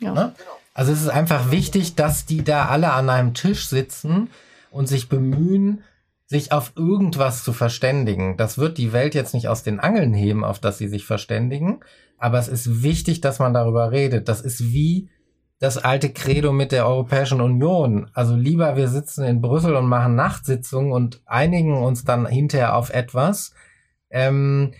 Ja. 0.00 0.12
Ne? 0.12 0.34
Also 0.74 0.92
es 0.92 1.00
ist 1.00 1.08
einfach 1.08 1.50
wichtig, 1.50 1.94
dass 1.94 2.26
die 2.26 2.44
da 2.44 2.66
alle 2.66 2.92
an 2.92 3.08
einem 3.08 3.34
Tisch 3.34 3.68
sitzen 3.68 4.28
und 4.70 4.86
sich 4.86 5.08
bemühen, 5.08 5.82
sich 6.26 6.52
auf 6.52 6.72
irgendwas 6.76 7.42
zu 7.42 7.52
verständigen. 7.52 8.36
Das 8.36 8.58
wird 8.58 8.78
die 8.78 8.92
Welt 8.92 9.14
jetzt 9.14 9.34
nicht 9.34 9.48
aus 9.48 9.62
den 9.62 9.80
Angeln 9.80 10.12
heben, 10.12 10.44
auf 10.44 10.58
das 10.58 10.78
sie 10.78 10.88
sich 10.88 11.06
verständigen, 11.06 11.80
aber 12.18 12.38
es 12.38 12.48
ist 12.48 12.82
wichtig, 12.82 13.20
dass 13.20 13.38
man 13.38 13.54
darüber 13.54 13.92
redet. 13.92 14.28
Das 14.28 14.40
ist 14.40 14.72
wie 14.72 15.08
das 15.58 15.78
alte 15.78 16.10
Credo 16.10 16.52
mit 16.52 16.70
der 16.70 16.86
Europäischen 16.86 17.40
Union. 17.40 18.10
Also 18.12 18.36
lieber 18.36 18.76
wir 18.76 18.88
sitzen 18.88 19.24
in 19.24 19.40
Brüssel 19.40 19.74
und 19.74 19.86
machen 19.86 20.14
Nachtsitzungen 20.14 20.92
und 20.92 21.20
einigen 21.26 21.76
uns 21.76 22.04
dann 22.04 22.26
hinterher 22.26 22.76
auf 22.76 22.90
etwas, 22.90 23.54
ähm, 24.10 24.72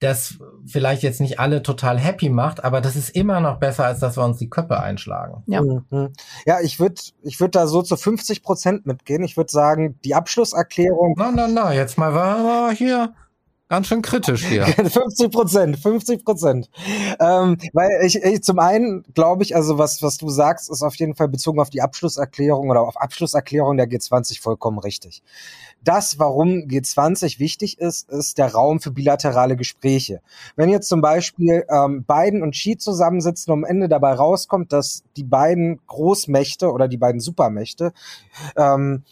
das 0.00 0.38
vielleicht 0.66 1.02
jetzt 1.02 1.20
nicht 1.20 1.38
alle 1.38 1.62
total 1.62 1.98
happy 1.98 2.28
macht, 2.28 2.64
aber 2.64 2.80
das 2.80 2.96
ist 2.96 3.10
immer 3.10 3.40
noch 3.40 3.58
besser, 3.58 3.86
als 3.86 4.00
dass 4.00 4.16
wir 4.16 4.24
uns 4.24 4.38
die 4.38 4.50
Köpfe 4.50 4.80
einschlagen. 4.80 5.42
Ja, 5.46 5.62
mhm. 5.62 6.12
ja 6.46 6.60
ich 6.60 6.78
würde 6.78 7.00
ich 7.22 7.40
würd 7.40 7.54
da 7.54 7.66
so 7.66 7.82
zu 7.82 7.96
50 7.96 8.42
Prozent 8.42 8.86
mitgehen. 8.86 9.22
Ich 9.22 9.36
würde 9.36 9.50
sagen, 9.50 9.98
die 10.04 10.14
Abschlusserklärung. 10.14 11.14
Na, 11.16 11.32
na, 11.34 11.48
na, 11.48 11.72
jetzt 11.72 11.96
mal 11.96 12.12
war 12.14 12.74
hier 12.74 13.14
Ganz 13.70 13.86
schön 13.86 14.02
kritisch 14.02 14.44
hier. 14.44 14.66
50 14.66 15.30
Prozent, 15.30 15.78
50 15.78 16.24
Prozent. 16.24 16.68
Ähm, 17.18 17.56
weil 17.72 17.88
ich, 18.04 18.22
ich 18.22 18.42
zum 18.42 18.58
einen 18.58 19.04
glaube 19.14 19.42
ich, 19.42 19.56
also 19.56 19.78
was, 19.78 20.02
was 20.02 20.18
du 20.18 20.28
sagst, 20.28 20.70
ist 20.70 20.82
auf 20.82 20.94
jeden 20.96 21.14
Fall 21.14 21.28
bezogen 21.28 21.58
auf 21.58 21.70
die 21.70 21.80
Abschlusserklärung 21.80 22.68
oder 22.68 22.82
auf 22.82 22.98
Abschlusserklärung 22.98 23.78
der 23.78 23.88
G20 23.88 24.42
vollkommen 24.42 24.78
richtig. 24.78 25.22
Das, 25.82 26.18
warum 26.18 26.66
G20 26.68 27.38
wichtig 27.38 27.78
ist, 27.78 28.10
ist 28.10 28.36
der 28.36 28.52
Raum 28.52 28.80
für 28.80 28.90
bilaterale 28.90 29.56
Gespräche. 29.56 30.20
Wenn 30.56 30.68
jetzt 30.68 30.88
zum 30.88 31.00
Beispiel 31.00 31.64
ähm, 31.70 32.04
Biden 32.04 32.42
und 32.42 32.54
Xi 32.54 32.76
zusammensitzen 32.76 33.50
und 33.50 33.60
am 33.60 33.70
Ende 33.70 33.88
dabei 33.88 34.12
rauskommt, 34.12 34.72
dass 34.74 35.04
die 35.16 35.24
beiden 35.24 35.80
Großmächte 35.86 36.70
oder 36.70 36.86
die 36.86 36.98
beiden 36.98 37.20
Supermächte 37.20 37.94
ähm, 38.56 39.04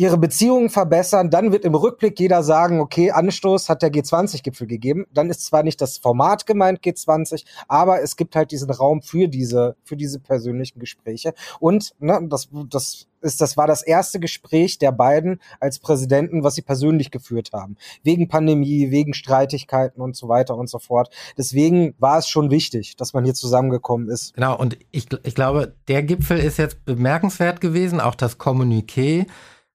ihre 0.00 0.16
Beziehungen 0.16 0.70
verbessern. 0.70 1.28
Dann 1.28 1.52
wird 1.52 1.66
im 1.66 1.74
Rückblick 1.74 2.18
jeder 2.18 2.42
sagen, 2.42 2.80
okay, 2.80 3.10
Anstoß 3.10 3.68
hat 3.68 3.82
der 3.82 3.92
G20-Gipfel 3.92 4.66
gegeben. 4.66 5.04
Dann 5.12 5.28
ist 5.28 5.44
zwar 5.44 5.62
nicht 5.62 5.78
das 5.82 5.98
Format 5.98 6.46
gemeint 6.46 6.80
G20, 6.80 7.44
aber 7.68 8.00
es 8.00 8.16
gibt 8.16 8.34
halt 8.34 8.50
diesen 8.50 8.70
Raum 8.70 9.02
für 9.02 9.28
diese, 9.28 9.76
für 9.84 9.98
diese 9.98 10.18
persönlichen 10.18 10.78
Gespräche. 10.78 11.34
Und 11.58 11.92
ne, 11.98 12.18
das, 12.30 12.48
das 12.70 13.08
ist, 13.20 13.42
das 13.42 13.58
war 13.58 13.66
das 13.66 13.82
erste 13.82 14.20
Gespräch 14.20 14.78
der 14.78 14.90
beiden 14.90 15.38
als 15.60 15.78
Präsidenten, 15.78 16.44
was 16.44 16.54
sie 16.54 16.62
persönlich 16.62 17.10
geführt 17.10 17.50
haben. 17.52 17.76
Wegen 18.02 18.26
Pandemie, 18.26 18.90
wegen 18.90 19.12
Streitigkeiten 19.12 20.00
und 20.00 20.16
so 20.16 20.28
weiter 20.28 20.56
und 20.56 20.70
so 20.70 20.78
fort. 20.78 21.14
Deswegen 21.36 21.94
war 21.98 22.16
es 22.16 22.26
schon 22.26 22.50
wichtig, 22.50 22.96
dass 22.96 23.12
man 23.12 23.24
hier 23.24 23.34
zusammengekommen 23.34 24.08
ist. 24.08 24.32
Genau, 24.32 24.56
und 24.58 24.78
ich, 24.92 25.08
ich 25.24 25.34
glaube, 25.34 25.74
der 25.88 26.02
Gipfel 26.02 26.38
ist 26.38 26.56
jetzt 26.56 26.86
bemerkenswert 26.86 27.60
gewesen, 27.60 28.00
auch 28.00 28.14
das 28.14 28.38
Kommuniqué 28.38 29.26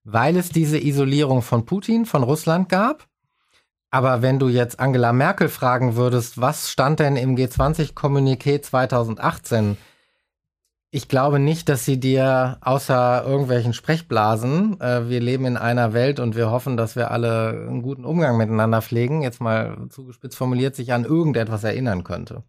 weil 0.05 0.37
es 0.37 0.49
diese 0.49 0.77
Isolierung 0.77 1.41
von 1.41 1.65
Putin, 1.65 2.05
von 2.05 2.23
Russland 2.23 2.69
gab. 2.69 3.07
Aber 3.89 4.21
wenn 4.21 4.39
du 4.39 4.47
jetzt 4.47 4.79
Angela 4.79 5.11
Merkel 5.13 5.49
fragen 5.49 5.95
würdest, 5.95 6.39
was 6.39 6.69
stand 6.69 6.99
denn 6.99 7.15
im 7.15 7.35
G20-Kommuniqué 7.35 8.61
2018? 8.61 9.77
Ich 10.91 11.09
glaube 11.09 11.39
nicht, 11.39 11.67
dass 11.67 11.85
sie 11.85 11.99
dir 11.99 12.57
außer 12.61 13.23
irgendwelchen 13.25 13.73
Sprechblasen, 13.73 14.79
äh, 14.79 15.09
wir 15.09 15.19
leben 15.19 15.45
in 15.45 15.57
einer 15.57 15.93
Welt 15.93 16.19
und 16.19 16.35
wir 16.35 16.51
hoffen, 16.51 16.77
dass 16.77 16.95
wir 16.95 17.11
alle 17.11 17.49
einen 17.49 17.81
guten 17.81 18.05
Umgang 18.05 18.37
miteinander 18.37 18.81
pflegen, 18.81 19.21
jetzt 19.21 19.41
mal 19.41 19.87
zugespitzt 19.89 20.37
formuliert, 20.37 20.75
sich 20.75 20.93
an 20.93 21.03
irgendetwas 21.03 21.63
erinnern 21.63 22.03
könnte. 22.03 22.43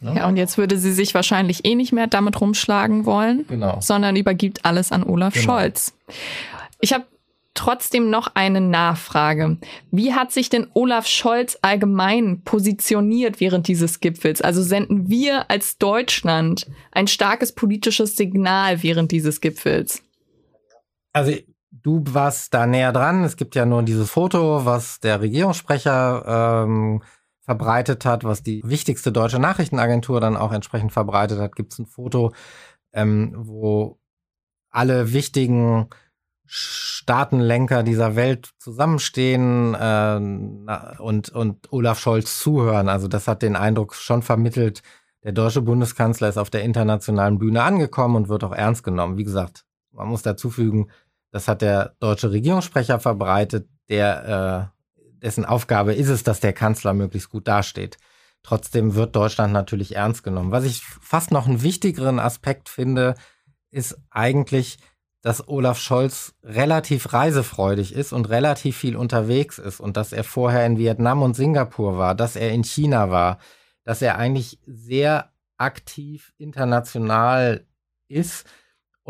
Ne? 0.00 0.14
Ja, 0.16 0.28
und 0.28 0.36
jetzt 0.36 0.56
würde 0.58 0.78
sie 0.78 0.92
sich 0.92 1.14
wahrscheinlich 1.14 1.64
eh 1.64 1.74
nicht 1.74 1.92
mehr 1.92 2.06
damit 2.06 2.40
rumschlagen 2.40 3.04
wollen, 3.04 3.44
genau. 3.48 3.78
sondern 3.80 4.16
übergibt 4.16 4.64
alles 4.64 4.92
an 4.92 5.02
Olaf 5.02 5.34
genau. 5.34 5.44
Scholz. 5.44 5.94
Ich 6.80 6.92
habe 6.92 7.04
trotzdem 7.54 8.08
noch 8.08 8.34
eine 8.34 8.60
Nachfrage. 8.60 9.58
Wie 9.90 10.14
hat 10.14 10.32
sich 10.32 10.48
denn 10.48 10.68
Olaf 10.72 11.06
Scholz 11.06 11.58
allgemein 11.60 12.42
positioniert 12.42 13.40
während 13.40 13.68
dieses 13.68 14.00
Gipfels? 14.00 14.40
Also 14.40 14.62
senden 14.62 15.10
wir 15.10 15.50
als 15.50 15.76
Deutschland 15.76 16.66
ein 16.92 17.06
starkes 17.06 17.52
politisches 17.52 18.16
Signal 18.16 18.82
während 18.82 19.12
dieses 19.12 19.42
Gipfels? 19.42 20.02
Also 21.12 21.32
du 21.70 22.02
warst 22.08 22.54
da 22.54 22.66
näher 22.66 22.92
dran. 22.92 23.24
Es 23.24 23.36
gibt 23.36 23.54
ja 23.54 23.66
nur 23.66 23.82
dieses 23.82 24.10
Foto, 24.10 24.64
was 24.64 25.00
der 25.00 25.20
Regierungssprecher 25.20 26.64
ähm, 26.66 27.02
verbreitet 27.40 28.04
hat, 28.04 28.24
was 28.24 28.42
die 28.42 28.62
wichtigste 28.64 29.12
deutsche 29.12 29.38
Nachrichtenagentur 29.38 30.20
dann 30.20 30.36
auch 30.36 30.52
entsprechend 30.52 30.92
verbreitet 30.92 31.38
hat, 31.38 31.56
gibt 31.56 31.72
es 31.72 31.78
ein 31.78 31.86
Foto, 31.86 32.32
ähm, 32.92 33.34
wo 33.36 33.98
alle 34.70 35.12
wichtigen 35.12 35.88
Staatenlenker 36.46 37.82
dieser 37.82 38.16
Welt 38.16 38.50
zusammenstehen 38.58 39.74
äh, 39.74 41.00
und, 41.00 41.30
und 41.30 41.72
Olaf 41.72 41.98
Scholz 41.98 42.40
zuhören. 42.40 42.88
Also 42.88 43.08
das 43.08 43.28
hat 43.28 43.42
den 43.42 43.56
Eindruck 43.56 43.94
schon 43.94 44.22
vermittelt, 44.22 44.82
der 45.22 45.32
deutsche 45.32 45.60
Bundeskanzler 45.60 46.28
ist 46.28 46.38
auf 46.38 46.50
der 46.50 46.62
internationalen 46.62 47.38
Bühne 47.38 47.62
angekommen 47.62 48.16
und 48.16 48.28
wird 48.28 48.42
auch 48.42 48.54
ernst 48.54 48.82
genommen. 48.82 49.18
Wie 49.18 49.24
gesagt, 49.24 49.64
man 49.92 50.08
muss 50.08 50.22
dazu 50.22 50.50
fügen, 50.50 50.90
das 51.30 51.46
hat 51.46 51.62
der 51.62 51.94
deutsche 52.00 52.32
Regierungssprecher 52.32 52.98
verbreitet, 53.00 53.68
der 53.88 54.72
äh, 54.72 54.79
dessen 55.22 55.44
Aufgabe 55.44 55.94
ist 55.94 56.08
es, 56.08 56.22
dass 56.22 56.40
der 56.40 56.52
Kanzler 56.52 56.94
möglichst 56.94 57.30
gut 57.30 57.48
dasteht. 57.48 57.98
Trotzdem 58.42 58.94
wird 58.94 59.16
Deutschland 59.16 59.52
natürlich 59.52 59.96
ernst 59.96 60.22
genommen. 60.22 60.52
Was 60.52 60.64
ich 60.64 60.82
fast 60.82 61.30
noch 61.30 61.46
einen 61.46 61.62
wichtigeren 61.62 62.18
Aspekt 62.18 62.68
finde, 62.68 63.14
ist 63.70 63.98
eigentlich, 64.10 64.78
dass 65.22 65.46
Olaf 65.46 65.78
Scholz 65.78 66.34
relativ 66.42 67.12
reisefreudig 67.12 67.94
ist 67.94 68.12
und 68.12 68.30
relativ 68.30 68.76
viel 68.76 68.96
unterwegs 68.96 69.58
ist 69.58 69.80
und 69.80 69.96
dass 69.96 70.12
er 70.12 70.24
vorher 70.24 70.64
in 70.64 70.78
Vietnam 70.78 71.22
und 71.22 71.36
Singapur 71.36 71.98
war, 71.98 72.14
dass 72.14 72.36
er 72.36 72.50
in 72.50 72.64
China 72.64 73.10
war, 73.10 73.38
dass 73.84 74.00
er 74.00 74.16
eigentlich 74.16 74.58
sehr 74.66 75.32
aktiv 75.58 76.32
international 76.38 77.66
ist 78.08 78.46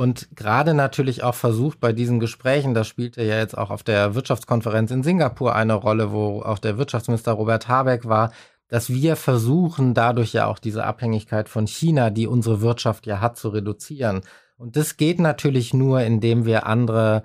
und 0.00 0.34
gerade 0.34 0.72
natürlich 0.72 1.22
auch 1.24 1.34
versucht 1.34 1.78
bei 1.78 1.92
diesen 1.92 2.20
Gesprächen, 2.20 2.72
das 2.72 2.88
spielte 2.88 3.22
ja 3.22 3.36
jetzt 3.36 3.58
auch 3.58 3.68
auf 3.68 3.82
der 3.82 4.14
Wirtschaftskonferenz 4.14 4.90
in 4.92 5.02
Singapur 5.02 5.54
eine 5.54 5.74
Rolle, 5.74 6.10
wo 6.10 6.40
auch 6.40 6.58
der 6.58 6.78
Wirtschaftsminister 6.78 7.32
Robert 7.32 7.68
Habeck 7.68 8.08
war, 8.08 8.32
dass 8.68 8.88
wir 8.88 9.14
versuchen, 9.14 9.92
dadurch 9.92 10.32
ja 10.32 10.46
auch 10.46 10.58
diese 10.58 10.84
Abhängigkeit 10.84 11.50
von 11.50 11.66
China, 11.66 12.08
die 12.08 12.26
unsere 12.26 12.62
Wirtschaft 12.62 13.06
ja 13.06 13.20
hat, 13.20 13.36
zu 13.36 13.50
reduzieren. 13.50 14.22
Und 14.56 14.76
das 14.76 14.96
geht 14.96 15.20
natürlich 15.20 15.74
nur, 15.74 16.00
indem 16.00 16.46
wir 16.46 16.66
andere 16.66 17.22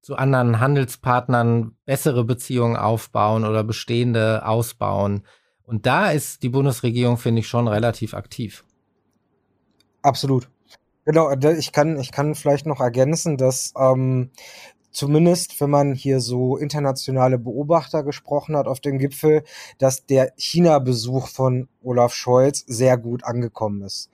zu 0.00 0.14
anderen 0.14 0.60
Handelspartnern 0.60 1.72
bessere 1.84 2.22
Beziehungen 2.22 2.76
aufbauen 2.76 3.44
oder 3.44 3.64
bestehende 3.64 4.46
ausbauen. 4.46 5.24
Und 5.64 5.84
da 5.84 6.12
ist 6.12 6.44
die 6.44 6.48
Bundesregierung, 6.48 7.16
finde 7.16 7.40
ich, 7.40 7.48
schon 7.48 7.66
relativ 7.66 8.14
aktiv. 8.14 8.62
Absolut. 10.02 10.48
Genau, 11.06 11.30
ich 11.32 11.72
kann, 11.72 11.98
ich 11.98 12.12
kann 12.12 12.34
vielleicht 12.34 12.64
noch 12.64 12.80
ergänzen, 12.80 13.36
dass 13.36 13.74
ähm, 13.78 14.30
zumindest 14.90 15.60
wenn 15.60 15.68
man 15.68 15.94
hier 15.94 16.20
so 16.20 16.56
internationale 16.56 17.38
Beobachter 17.38 18.02
gesprochen 18.02 18.56
hat 18.56 18.66
auf 18.66 18.80
dem 18.80 18.98
Gipfel, 18.98 19.42
dass 19.78 20.06
der 20.06 20.32
China-Besuch 20.36 21.28
von 21.28 21.68
Olaf 21.82 22.14
Scholz 22.14 22.64
sehr 22.66 22.96
gut 22.96 23.24
angekommen 23.24 23.82
ist. 23.82 24.08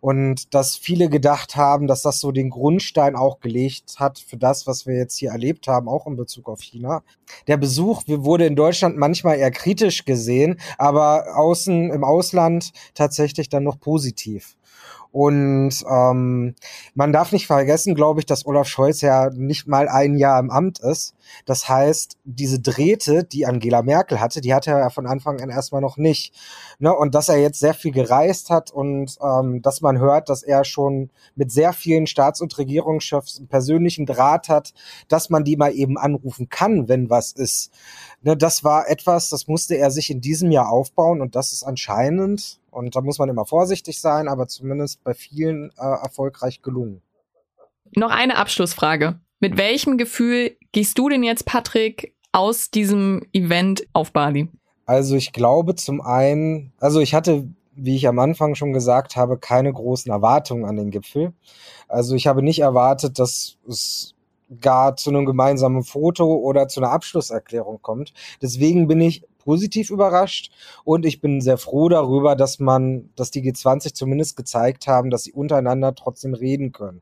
Und 0.00 0.54
dass 0.54 0.76
viele 0.76 1.08
gedacht 1.08 1.56
haben, 1.56 1.88
dass 1.88 2.02
das 2.02 2.20
so 2.20 2.30
den 2.30 2.50
Grundstein 2.50 3.16
auch 3.16 3.40
gelegt 3.40 3.96
hat 3.98 4.20
für 4.20 4.36
das, 4.36 4.66
was 4.68 4.86
wir 4.86 4.94
jetzt 4.94 5.16
hier 5.16 5.30
erlebt 5.30 5.66
haben, 5.66 5.88
auch 5.88 6.06
in 6.06 6.14
Bezug 6.14 6.48
auf 6.48 6.60
China. 6.60 7.02
Der 7.48 7.56
Besuch 7.56 8.04
wurde 8.06 8.46
in 8.46 8.54
Deutschland 8.54 8.96
manchmal 8.96 9.38
eher 9.38 9.50
kritisch 9.50 10.04
gesehen, 10.04 10.60
aber 10.76 11.36
außen 11.36 11.90
im 11.90 12.04
Ausland 12.04 12.70
tatsächlich 12.94 13.48
dann 13.48 13.64
noch 13.64 13.80
positiv. 13.80 14.54
Und 15.10 15.72
ähm, 15.90 16.54
man 16.94 17.12
darf 17.12 17.32
nicht 17.32 17.46
vergessen, 17.46 17.94
glaube 17.94 18.20
ich, 18.20 18.26
dass 18.26 18.44
Olaf 18.44 18.68
Scholz 18.68 19.00
ja 19.00 19.30
nicht 19.30 19.66
mal 19.66 19.88
ein 19.88 20.16
Jahr 20.16 20.38
im 20.38 20.50
Amt 20.50 20.80
ist. 20.80 21.14
Das 21.46 21.68
heißt, 21.68 22.18
diese 22.24 22.60
Drähte, 22.60 23.24
die 23.24 23.46
Angela 23.46 23.82
Merkel 23.82 24.20
hatte, 24.20 24.40
die 24.40 24.52
hatte 24.52 24.70
er 24.70 24.80
ja 24.80 24.90
von 24.90 25.06
Anfang 25.06 25.40
an 25.40 25.48
erstmal 25.48 25.80
noch 25.80 25.96
nicht. 25.96 26.34
Ne? 26.78 26.94
Und 26.94 27.14
dass 27.14 27.28
er 27.28 27.38
jetzt 27.38 27.58
sehr 27.58 27.74
viel 27.74 27.92
gereist 27.92 28.50
hat 28.50 28.70
und 28.70 29.16
ähm, 29.22 29.62
dass 29.62 29.80
man 29.80 29.98
hört, 29.98 30.28
dass 30.28 30.42
er 30.42 30.64
schon 30.64 31.10
mit 31.34 31.50
sehr 31.50 31.72
vielen 31.72 32.06
Staats- 32.06 32.42
und 32.42 32.56
Regierungschefs 32.58 33.38
einen 33.38 33.48
persönlichen 33.48 34.04
Draht 34.04 34.48
hat, 34.48 34.74
dass 35.08 35.30
man 35.30 35.44
die 35.44 35.56
mal 35.56 35.72
eben 35.72 35.96
anrufen 35.96 36.48
kann, 36.48 36.88
wenn 36.88 37.08
was 37.08 37.32
ist. 37.32 37.70
Ne? 38.20 38.36
Das 38.36 38.62
war 38.62 38.88
etwas, 38.88 39.30
das 39.30 39.48
musste 39.48 39.76
er 39.76 39.90
sich 39.90 40.10
in 40.10 40.20
diesem 40.20 40.50
Jahr 40.50 40.68
aufbauen 40.68 41.22
und 41.22 41.34
das 41.34 41.52
ist 41.52 41.62
anscheinend 41.62 42.57
und 42.70 42.94
da 42.94 43.00
muss 43.00 43.18
man 43.18 43.28
immer 43.28 43.46
vorsichtig 43.46 44.00
sein, 44.00 44.28
aber 44.28 44.48
zumindest 44.48 45.02
bei 45.04 45.14
vielen 45.14 45.70
äh, 45.78 45.82
erfolgreich 45.82 46.62
gelungen. 46.62 47.02
Noch 47.94 48.10
eine 48.10 48.36
Abschlussfrage. 48.36 49.18
Mit 49.40 49.56
welchem 49.56 49.98
Gefühl 49.98 50.56
gehst 50.72 50.98
du 50.98 51.08
denn 51.08 51.22
jetzt, 51.22 51.44
Patrick, 51.44 52.14
aus 52.32 52.70
diesem 52.70 53.26
Event 53.32 53.86
auf 53.92 54.12
Bali? 54.12 54.48
Also 54.86 55.16
ich 55.16 55.32
glaube 55.32 55.74
zum 55.74 56.00
einen, 56.00 56.72
also 56.78 57.00
ich 57.00 57.14
hatte, 57.14 57.48
wie 57.74 57.96
ich 57.96 58.08
am 58.08 58.18
Anfang 58.18 58.54
schon 58.54 58.72
gesagt 58.72 59.16
habe, 59.16 59.38
keine 59.38 59.72
großen 59.72 60.10
Erwartungen 60.10 60.64
an 60.64 60.76
den 60.76 60.90
Gipfel. 60.90 61.32
Also 61.88 62.14
ich 62.14 62.26
habe 62.26 62.42
nicht 62.42 62.60
erwartet, 62.60 63.18
dass 63.18 63.58
es 63.68 64.14
gar 64.60 64.96
zu 64.96 65.10
einem 65.10 65.26
gemeinsamen 65.26 65.84
Foto 65.84 66.36
oder 66.36 66.68
zu 66.68 66.80
einer 66.80 66.90
Abschlusserklärung 66.90 67.80
kommt. 67.82 68.12
Deswegen 68.40 68.88
bin 68.88 69.00
ich 69.00 69.24
positiv 69.48 69.88
überrascht 69.88 70.52
und 70.84 71.06
ich 71.06 71.22
bin 71.22 71.40
sehr 71.40 71.56
froh 71.56 71.88
darüber, 71.88 72.36
dass 72.36 72.58
man, 72.58 73.08
dass 73.16 73.30
die 73.30 73.40
G20 73.40 73.94
zumindest 73.94 74.36
gezeigt 74.36 74.86
haben, 74.86 75.08
dass 75.08 75.22
sie 75.22 75.32
untereinander 75.32 75.94
trotzdem 75.94 76.34
reden 76.34 76.70
können. 76.72 77.00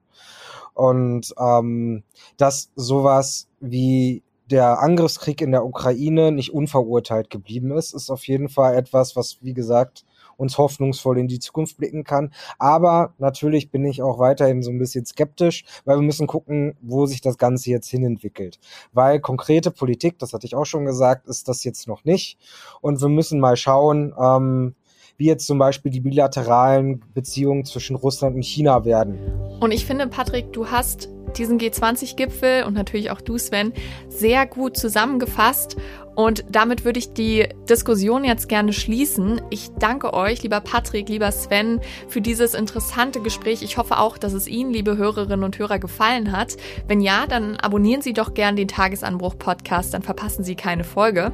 Und 0.72 1.34
ähm, 1.40 2.04
dass 2.36 2.70
sowas 2.76 3.48
wie 3.58 4.22
der 4.48 4.78
Angriffskrieg 4.78 5.40
in 5.40 5.50
der 5.50 5.64
Ukraine 5.64 6.30
nicht 6.30 6.54
unverurteilt 6.54 7.30
geblieben 7.30 7.72
ist, 7.72 7.92
ist 7.92 8.10
auf 8.10 8.24
jeden 8.28 8.48
Fall 8.48 8.76
etwas, 8.76 9.16
was, 9.16 9.38
wie 9.40 9.52
gesagt, 9.52 10.04
uns 10.36 10.58
hoffnungsvoll 10.58 11.18
in 11.18 11.28
die 11.28 11.38
Zukunft 11.38 11.76
blicken 11.76 12.04
kann. 12.04 12.32
Aber 12.58 13.14
natürlich 13.18 13.70
bin 13.70 13.84
ich 13.84 14.02
auch 14.02 14.18
weiterhin 14.18 14.62
so 14.62 14.70
ein 14.70 14.78
bisschen 14.78 15.06
skeptisch, 15.06 15.64
weil 15.84 15.96
wir 15.96 16.02
müssen 16.02 16.26
gucken, 16.26 16.76
wo 16.80 17.06
sich 17.06 17.20
das 17.20 17.38
Ganze 17.38 17.70
jetzt 17.70 17.88
hin 17.88 18.04
entwickelt. 18.04 18.58
Weil 18.92 19.20
konkrete 19.20 19.70
Politik, 19.70 20.18
das 20.18 20.32
hatte 20.32 20.46
ich 20.46 20.54
auch 20.54 20.66
schon 20.66 20.84
gesagt, 20.84 21.26
ist 21.26 21.48
das 21.48 21.64
jetzt 21.64 21.88
noch 21.88 22.04
nicht. 22.04 22.38
Und 22.80 23.00
wir 23.00 23.08
müssen 23.08 23.40
mal 23.40 23.56
schauen, 23.56 24.14
ähm, 24.18 24.74
wie 25.18 25.26
jetzt 25.26 25.46
zum 25.46 25.58
Beispiel 25.58 25.90
die 25.90 26.00
bilateralen 26.00 27.02
Beziehungen 27.14 27.64
zwischen 27.64 27.96
Russland 27.96 28.36
und 28.36 28.44
China 28.44 28.84
werden. 28.84 29.18
Und 29.60 29.70
ich 29.72 29.86
finde, 29.86 30.06
Patrick, 30.08 30.52
du 30.52 30.70
hast 30.70 31.08
diesen 31.36 31.58
G20-Gipfel 31.58 32.64
und 32.64 32.74
natürlich 32.74 33.10
auch 33.10 33.20
du, 33.20 33.38
Sven, 33.38 33.72
sehr 34.08 34.46
gut 34.46 34.76
zusammengefasst. 34.76 35.76
Und 36.16 36.44
damit 36.48 36.84
würde 36.86 36.98
ich 36.98 37.12
die 37.12 37.46
Diskussion 37.68 38.24
jetzt 38.24 38.48
gerne 38.48 38.72
schließen. 38.72 39.42
Ich 39.50 39.70
danke 39.78 40.14
euch, 40.14 40.42
lieber 40.42 40.60
Patrick, 40.60 41.10
lieber 41.10 41.30
Sven, 41.30 41.80
für 42.08 42.22
dieses 42.22 42.54
interessante 42.54 43.20
Gespräch. 43.20 43.62
Ich 43.62 43.76
hoffe 43.76 43.98
auch, 43.98 44.16
dass 44.16 44.32
es 44.32 44.48
Ihnen, 44.48 44.72
liebe 44.72 44.96
Hörerinnen 44.96 45.44
und 45.44 45.58
Hörer, 45.58 45.78
gefallen 45.78 46.32
hat. 46.32 46.56
Wenn 46.88 47.02
ja, 47.02 47.26
dann 47.26 47.56
abonnieren 47.56 48.00
Sie 48.00 48.14
doch 48.14 48.32
gern 48.32 48.56
den 48.56 48.66
Tagesanbruch-Podcast, 48.66 49.92
dann 49.92 50.02
verpassen 50.02 50.42
Sie 50.42 50.56
keine 50.56 50.84
Folge. 50.84 51.32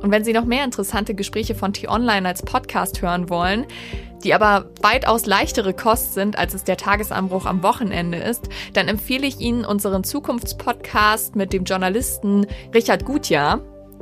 Und 0.00 0.10
wenn 0.10 0.24
Sie 0.24 0.32
noch 0.32 0.46
mehr 0.46 0.64
interessante 0.64 1.14
Gespräche 1.14 1.54
von 1.54 1.74
T-Online 1.74 2.26
als 2.26 2.42
Podcast 2.42 3.02
hören 3.02 3.28
wollen, 3.28 3.66
die 4.24 4.32
aber 4.32 4.70
weitaus 4.80 5.26
leichtere 5.26 5.74
Kost 5.74 6.14
sind, 6.14 6.38
als 6.38 6.54
es 6.54 6.64
der 6.64 6.78
Tagesanbruch 6.78 7.44
am 7.44 7.62
Wochenende 7.62 8.16
ist, 8.16 8.48
dann 8.72 8.88
empfehle 8.88 9.26
ich 9.26 9.40
Ihnen 9.40 9.66
unseren 9.66 10.04
Zukunftspodcast 10.04 11.36
mit 11.36 11.52
dem 11.52 11.64
Journalisten 11.64 12.46
Richard 12.72 13.04
Gutjahr, 13.04 13.60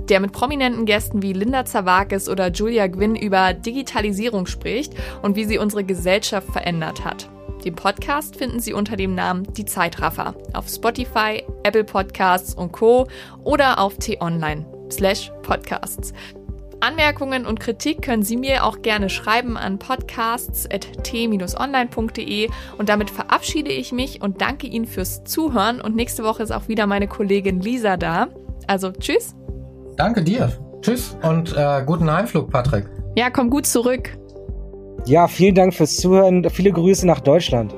der 0.08 0.20
mit 0.20 0.32
prominenten 0.32 0.86
Gästen 0.86 1.22
wie 1.22 1.32
Linda 1.32 1.64
Zawakis 1.64 2.28
oder 2.28 2.50
Julia 2.50 2.86
Gwynn 2.86 3.16
über 3.16 3.52
Digitalisierung 3.52 4.46
spricht 4.46 4.94
und 5.22 5.36
wie 5.36 5.44
sie 5.44 5.58
unsere 5.58 5.84
Gesellschaft 5.84 6.50
verändert 6.52 7.04
hat. 7.04 7.28
Den 7.64 7.74
Podcast 7.74 8.36
finden 8.36 8.60
Sie 8.60 8.72
unter 8.72 8.96
dem 8.96 9.14
Namen 9.14 9.52
Die 9.52 9.66
Zeitraffer 9.66 10.34
auf 10.54 10.66
Spotify, 10.68 11.44
Apple 11.62 11.84
Podcasts 11.84 12.54
und 12.54 12.72
Co. 12.72 13.06
oder 13.44 13.78
auf 13.78 13.98
t-online 13.98 14.64
slash 14.90 15.30
podcasts. 15.42 16.14
Anmerkungen 16.80 17.44
und 17.44 17.60
Kritik 17.60 18.00
können 18.00 18.22
Sie 18.22 18.38
mir 18.38 18.64
auch 18.64 18.80
gerne 18.80 19.10
schreiben 19.10 19.58
an 19.58 19.78
podcasts.t-online.de 19.78 22.48
und 22.78 22.88
damit 22.88 23.10
verabschiede 23.10 23.70
ich 23.70 23.92
mich 23.92 24.22
und 24.22 24.40
danke 24.40 24.66
Ihnen 24.66 24.86
fürs 24.86 25.22
Zuhören 25.24 25.82
und 25.82 25.94
nächste 25.94 26.24
Woche 26.24 26.42
ist 26.42 26.52
auch 26.52 26.68
wieder 26.68 26.86
meine 26.86 27.08
Kollegin 27.08 27.60
Lisa 27.60 27.98
da. 27.98 28.28
Also 28.66 28.92
tschüss. 28.92 29.34
Danke 30.00 30.24
dir. 30.24 30.50
Tschüss 30.80 31.14
und 31.20 31.54
äh, 31.54 31.82
guten 31.84 32.10
Heimflug, 32.10 32.50
Patrick. 32.50 32.86
Ja, 33.16 33.28
komm 33.28 33.50
gut 33.50 33.66
zurück. 33.66 34.16
Ja, 35.04 35.28
vielen 35.28 35.54
Dank 35.54 35.74
fürs 35.74 35.96
Zuhören. 35.96 36.48
Viele 36.48 36.72
Grüße 36.72 37.06
nach 37.06 37.20
Deutschland. 37.20 37.74